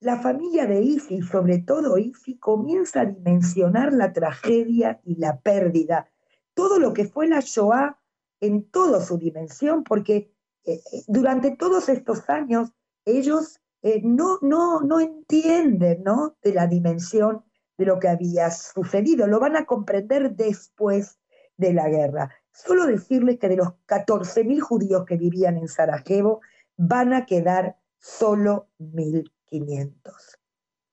la 0.00 0.18
familia 0.20 0.66
de 0.66 0.82
Isi, 0.82 1.22
sobre 1.22 1.58
todo 1.58 1.98
Isi, 1.98 2.38
comienza 2.38 3.00
a 3.00 3.06
dimensionar 3.06 3.92
la 3.92 4.12
tragedia 4.12 5.00
y 5.04 5.16
la 5.16 5.40
pérdida, 5.40 6.10
todo 6.54 6.78
lo 6.78 6.92
que 6.92 7.06
fue 7.06 7.26
la 7.26 7.40
Shoah 7.40 7.98
en 8.40 8.68
toda 8.70 9.00
su 9.00 9.18
dimensión, 9.18 9.84
porque 9.84 10.34
eh, 10.64 10.80
eh, 10.92 11.02
durante 11.06 11.56
todos 11.56 11.88
estos 11.88 12.28
años 12.28 12.72
ellos 13.04 13.60
eh, 13.82 14.00
no, 14.02 14.38
no, 14.40 14.80
no 14.80 15.00
entienden 15.00 16.02
¿no? 16.04 16.36
de 16.42 16.54
la 16.54 16.66
dimensión 16.66 17.44
de 17.76 17.86
lo 17.86 17.98
que 17.98 18.08
había 18.08 18.50
sucedido, 18.50 19.26
lo 19.26 19.40
van 19.40 19.56
a 19.56 19.66
comprender 19.66 20.34
después 20.34 21.18
de 21.56 21.72
la 21.72 21.88
guerra. 21.88 22.30
Solo 22.52 22.86
decirles 22.86 23.38
que 23.38 23.48
de 23.48 23.56
los 23.56 23.68
14.000 23.86 24.60
judíos 24.60 25.04
que 25.04 25.16
vivían 25.16 25.56
en 25.56 25.68
Sarajevo, 25.68 26.40
van 26.76 27.12
a 27.12 27.26
quedar 27.26 27.76
solo 27.98 28.68
mil 28.78 29.30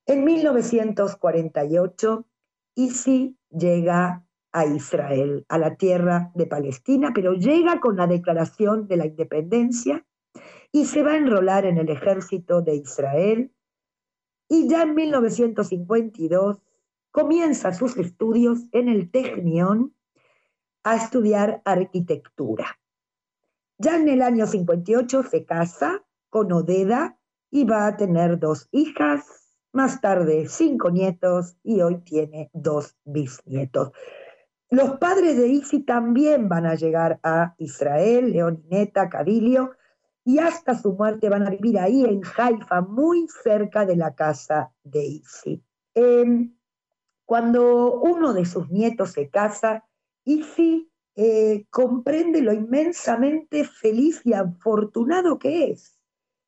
en 0.05 0.23
1948, 0.23 2.25
Isi 2.75 3.37
llega 3.49 4.23
a 4.51 4.65
Israel, 4.65 5.45
a 5.47 5.57
la 5.57 5.75
tierra 5.77 6.31
de 6.35 6.45
Palestina, 6.45 7.11
pero 7.15 7.33
llega 7.33 7.79
con 7.79 7.95
la 7.95 8.07
declaración 8.07 8.87
de 8.87 8.97
la 8.97 9.07
independencia 9.07 10.05
y 10.71 10.85
se 10.85 11.01
va 11.01 11.13
a 11.13 11.17
enrolar 11.17 11.65
en 11.65 11.77
el 11.77 11.89
ejército 11.89 12.61
de 12.61 12.75
Israel. 12.75 13.51
Y 14.47 14.67
ya 14.67 14.83
en 14.83 14.93
1952 14.93 16.61
comienza 17.11 17.73
sus 17.73 17.97
estudios 17.97 18.59
en 18.71 18.89
el 18.89 19.11
Technion 19.11 19.93
a 20.83 20.95
estudiar 20.95 21.61
arquitectura. 21.65 22.79
Ya 23.77 23.97
en 23.97 24.09
el 24.09 24.21
año 24.21 24.47
58 24.47 25.23
se 25.23 25.45
casa 25.45 26.03
con 26.29 26.51
Odeda 26.51 27.17
y 27.49 27.65
va 27.65 27.87
a 27.87 27.97
tener 27.97 28.39
dos 28.39 28.67
hijas, 28.71 29.25
más 29.73 30.01
tarde 30.01 30.47
cinco 30.47 30.89
nietos 30.89 31.57
y 31.63 31.81
hoy 31.81 31.99
tiene 31.99 32.49
dos 32.53 32.95
bisnietos. 33.03 33.91
Los 34.69 34.97
padres 34.99 35.35
de 35.35 35.49
Isi 35.49 35.81
también 35.81 36.47
van 36.47 36.65
a 36.65 36.75
llegar 36.75 37.19
a 37.23 37.55
Israel, 37.57 38.31
Leonineta, 38.31 39.09
Cabilio, 39.09 39.71
y 40.23 40.39
hasta 40.39 40.75
su 40.75 40.93
muerte 40.93 41.29
van 41.29 41.45
a 41.45 41.49
vivir 41.49 41.77
ahí 41.79 42.05
en 42.05 42.21
Haifa, 42.37 42.81
muy 42.81 43.27
cerca 43.43 43.85
de 43.85 43.97
la 43.97 44.15
casa 44.15 44.71
de 44.83 45.03
Isi. 45.03 45.61
Em, 45.93 46.55
cuando 47.31 47.93
uno 47.93 48.33
de 48.33 48.43
sus 48.43 48.69
nietos 48.71 49.11
se 49.13 49.29
casa, 49.29 49.85
Isi 50.25 50.91
eh, 51.15 51.65
comprende 51.69 52.41
lo 52.41 52.51
inmensamente 52.51 53.63
feliz 53.63 54.19
y 54.25 54.33
afortunado 54.33 55.39
que 55.39 55.71
es, 55.71 55.97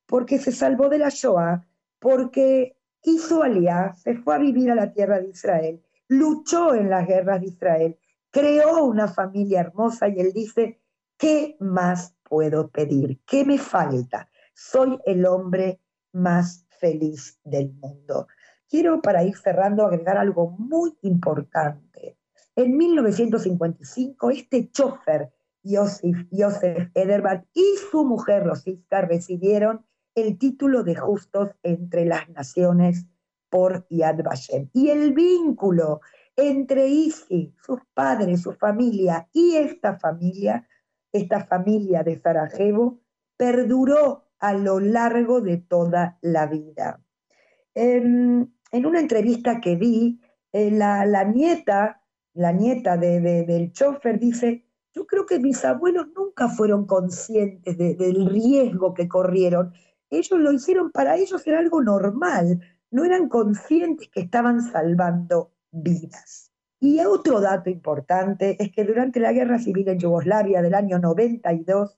porque 0.06 0.40
se 0.40 0.52
salvó 0.52 0.90
de 0.90 0.98
la 0.98 1.08
Shoah, 1.08 1.66
porque 2.00 2.76
hizo 3.02 3.44
aliá, 3.44 3.94
se 3.94 4.16
fue 4.16 4.36
a 4.36 4.40
vivir 4.40 4.72
a 4.72 4.76
la 4.76 4.92
tierra 4.92 5.22
de 5.22 5.30
Israel, 5.30 5.82
luchó 6.10 6.76
en 6.76 6.90
las 6.90 7.08
guerras 7.08 7.40
de 7.40 7.48
Israel, 7.48 7.98
creó 8.30 8.84
una 8.84 9.08
familia 9.08 9.62
hermosa 9.62 10.10
y 10.10 10.20
él 10.20 10.34
dice, 10.34 10.82
¿qué 11.16 11.56
más 11.62 12.14
puedo 12.24 12.68
pedir? 12.68 13.22
¿Qué 13.26 13.46
me 13.46 13.58
falta? 13.58 14.30
Soy 14.54 15.00
el 15.06 15.26
hombre 15.28 15.80
más 16.12 16.66
feliz 16.78 17.40
del 17.46 17.72
mundo. 17.72 18.28
Quiero 18.74 19.04
para 19.04 19.24
ir 19.24 19.38
cerrando 19.38 19.86
agregar 19.86 20.18
algo 20.18 20.50
muy 20.58 20.98
importante. 21.04 22.18
En 22.56 22.76
1955, 22.76 24.32
este 24.32 24.72
chofer, 24.72 25.32
Joseph 25.64 26.90
Ederbart, 26.96 27.46
y 27.54 27.76
su 27.92 28.04
mujer 28.04 28.44
Rosita 28.44 29.02
recibieron 29.02 29.86
el 30.16 30.40
título 30.40 30.82
de 30.84 30.96
justos 30.96 31.52
entre 31.62 32.06
las 32.06 32.28
naciones 32.30 33.06
por 33.52 33.86
Yad 33.92 34.24
Vashem. 34.24 34.72
Y 34.74 34.90
el 34.90 35.14
vínculo 35.14 36.02
entre 36.36 36.88
Isi, 36.88 37.54
sus 37.64 37.80
padres, 37.94 38.42
su 38.42 38.54
familia 38.54 39.30
y 39.34 39.54
esta 39.54 40.00
familia, 40.00 40.68
esta 41.12 41.46
familia 41.46 42.02
de 42.02 42.20
Sarajevo, 42.20 43.02
perduró 43.38 44.32
a 44.40 44.54
lo 44.56 44.80
largo 44.80 45.42
de 45.42 45.58
toda 45.58 46.18
la 46.24 46.48
vida. 46.48 47.00
En, 48.74 48.86
una 48.86 49.00
entrevista 49.00 49.62
que 49.62 49.78
vi, 49.78 50.20
eh, 50.52 50.70
la, 50.70 51.24
nieta, 51.24 52.02
la 52.34 52.52
nieta 52.52 52.98
del 52.98 53.72
chofer 53.72 54.20
dice, 54.20 54.66
yo 54.94 55.08
creo 55.08 55.26
que 55.26 55.40
mis 55.40 55.64
abuelos 55.64 56.08
nunca 56.16 56.50
fueron 56.50 56.86
conscientes 56.86 57.78
del 57.78 58.28
riesgo 58.28 58.94
que 58.94 59.08
corrieron 59.08 59.74
ellos 60.14 60.40
lo 60.40 60.52
hicieron 60.52 60.92
para 60.92 61.16
ellos, 61.16 61.46
era 61.48 61.60
algo 61.60 61.82
normal, 61.82 62.62
no 62.92 63.04
eran 63.04 63.28
conscientes 63.30 64.10
que 64.10 64.22
estaban 64.22 64.62
salvando 64.62 65.52
vidas. 65.72 66.52
Y 66.80 67.00
otro 67.00 67.42
dato 67.42 67.70
importante 67.70 68.58
es 68.60 68.72
que 68.72 68.84
durante 68.84 69.20
la 69.20 69.32
guerra 69.32 69.58
civil 69.58 69.88
en 69.88 70.00
Yugoslavia 70.00 70.62
del 70.62 70.76
año 70.76 71.00
92, 71.00 71.98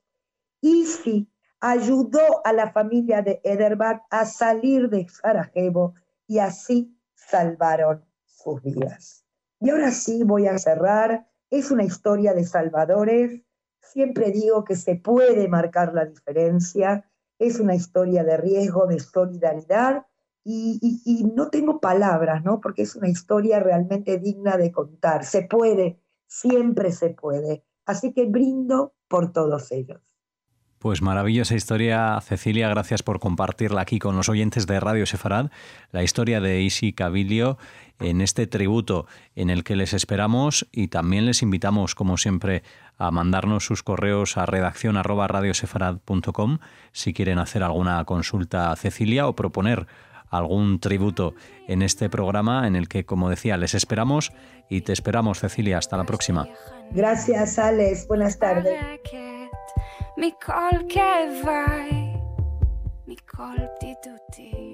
ISI 0.62 1.28
ayudó 1.60 2.46
a 2.46 2.54
la 2.54 2.72
familia 2.72 3.22
de 3.22 3.42
Ederbach 3.44 4.04
a 4.10 4.26
salir 4.26 4.90
de 4.90 5.08
Sarajevo 5.10 5.96
y 6.28 6.40
así 6.40 6.98
salvaron 7.14 8.06
sus 8.26 8.62
vidas. 8.62 9.26
Y 9.60 9.70
ahora 9.70 9.92
sí 9.92 10.24
voy 10.24 10.48
a 10.48 10.58
cerrar. 10.58 11.28
Es 11.50 11.72
una 11.72 11.84
historia 11.84 12.34
de 12.34 12.44
salvadores. 12.44 13.42
Siempre 13.80 14.32
digo 14.32 14.64
que 14.64 14.76
se 14.76 14.96
puede 14.96 15.48
marcar 15.48 15.94
la 15.94 16.06
diferencia 16.06 17.10
es 17.40 17.60
una 17.60 17.76
historia 17.76 18.24
de 18.24 18.38
riesgo, 18.38 18.88
de 18.88 19.00
solidaridad, 19.00 20.06
y, 20.48 21.26
no 21.36 21.50
tengo 21.50 21.80
palabras, 21.80 22.44
¿no? 22.44 22.62
Porque 22.62 22.84
es 22.84 22.96
una 22.96 23.10
historia 23.10 23.60
realmente 23.60 24.20
digna 24.20 24.58
de 24.58 24.72
contar. 24.72 25.26
Se 25.26 25.42
puede, 25.42 26.00
siempre 26.28 26.92
se 26.92 27.10
puede. 27.10 27.66
Así 27.84 28.14
que 28.14 28.26
brindo 28.26 28.94
por 29.08 29.34
todos 29.34 29.72
ellos. 29.72 30.02
Pues 30.86 31.02
maravillosa 31.02 31.56
historia, 31.56 32.21
Cecilia. 32.21 32.69
Gracias 32.69 33.02
por 33.02 33.19
compartirla 33.19 33.82
aquí 33.82 33.98
con 33.98 34.15
los 34.15 34.30
oyentes 34.30 34.67
de 34.67 34.80
Radio 34.80 35.08
Sefarad. 35.08 35.50
La 35.91 36.04
historia 36.04 36.39
de 36.41 36.62
Isi 36.62 36.93
Cabilio 36.93 37.58
en 38.00 38.21
este 38.21 38.45
tributo 38.45 39.08
en 39.36 39.50
el 39.50 39.63
que 39.63 39.76
les 39.76 39.93
esperamos 39.95 40.67
y 40.71 40.89
también 40.89 41.26
les 41.26 41.41
invitamos, 41.41 41.95
como 41.95 42.17
siempre, 42.17 42.62
a 43.00 43.10
mandarnos 43.10 43.65
sus 43.65 43.82
correos 43.82 44.38
a 44.38 44.45
redacción 44.45 44.95
arroba 44.95 45.28
si 46.91 47.13
quieren 47.15 47.39
hacer 47.39 47.63
alguna 47.63 48.06
consulta 48.06 48.71
a 48.71 48.76
Cecilia 48.76 49.28
o 49.28 49.36
proponer 49.36 49.88
algún 50.30 50.80
tributo 50.80 51.34
en 51.67 51.82
este 51.82 52.12
programa 52.12 52.67
en 52.67 52.76
el 52.76 52.88
que, 52.88 53.08
como 53.08 53.32
decía, 53.32 53.58
les 53.58 53.74
esperamos 53.74 54.32
y 54.69 54.82
te 54.82 54.93
esperamos, 54.93 55.39
Cecilia. 55.39 55.80
Hasta 55.80 55.98
la 55.98 56.04
próxima. 56.04 56.48
Gracias, 56.91 57.58
Alex. 57.58 58.08
Buenas 58.08 58.38
tardes. 58.38 58.80
מכל 60.18 60.78
כאביי, 60.90 62.14
מכל 63.08 63.56
בדידותי. 63.58 64.64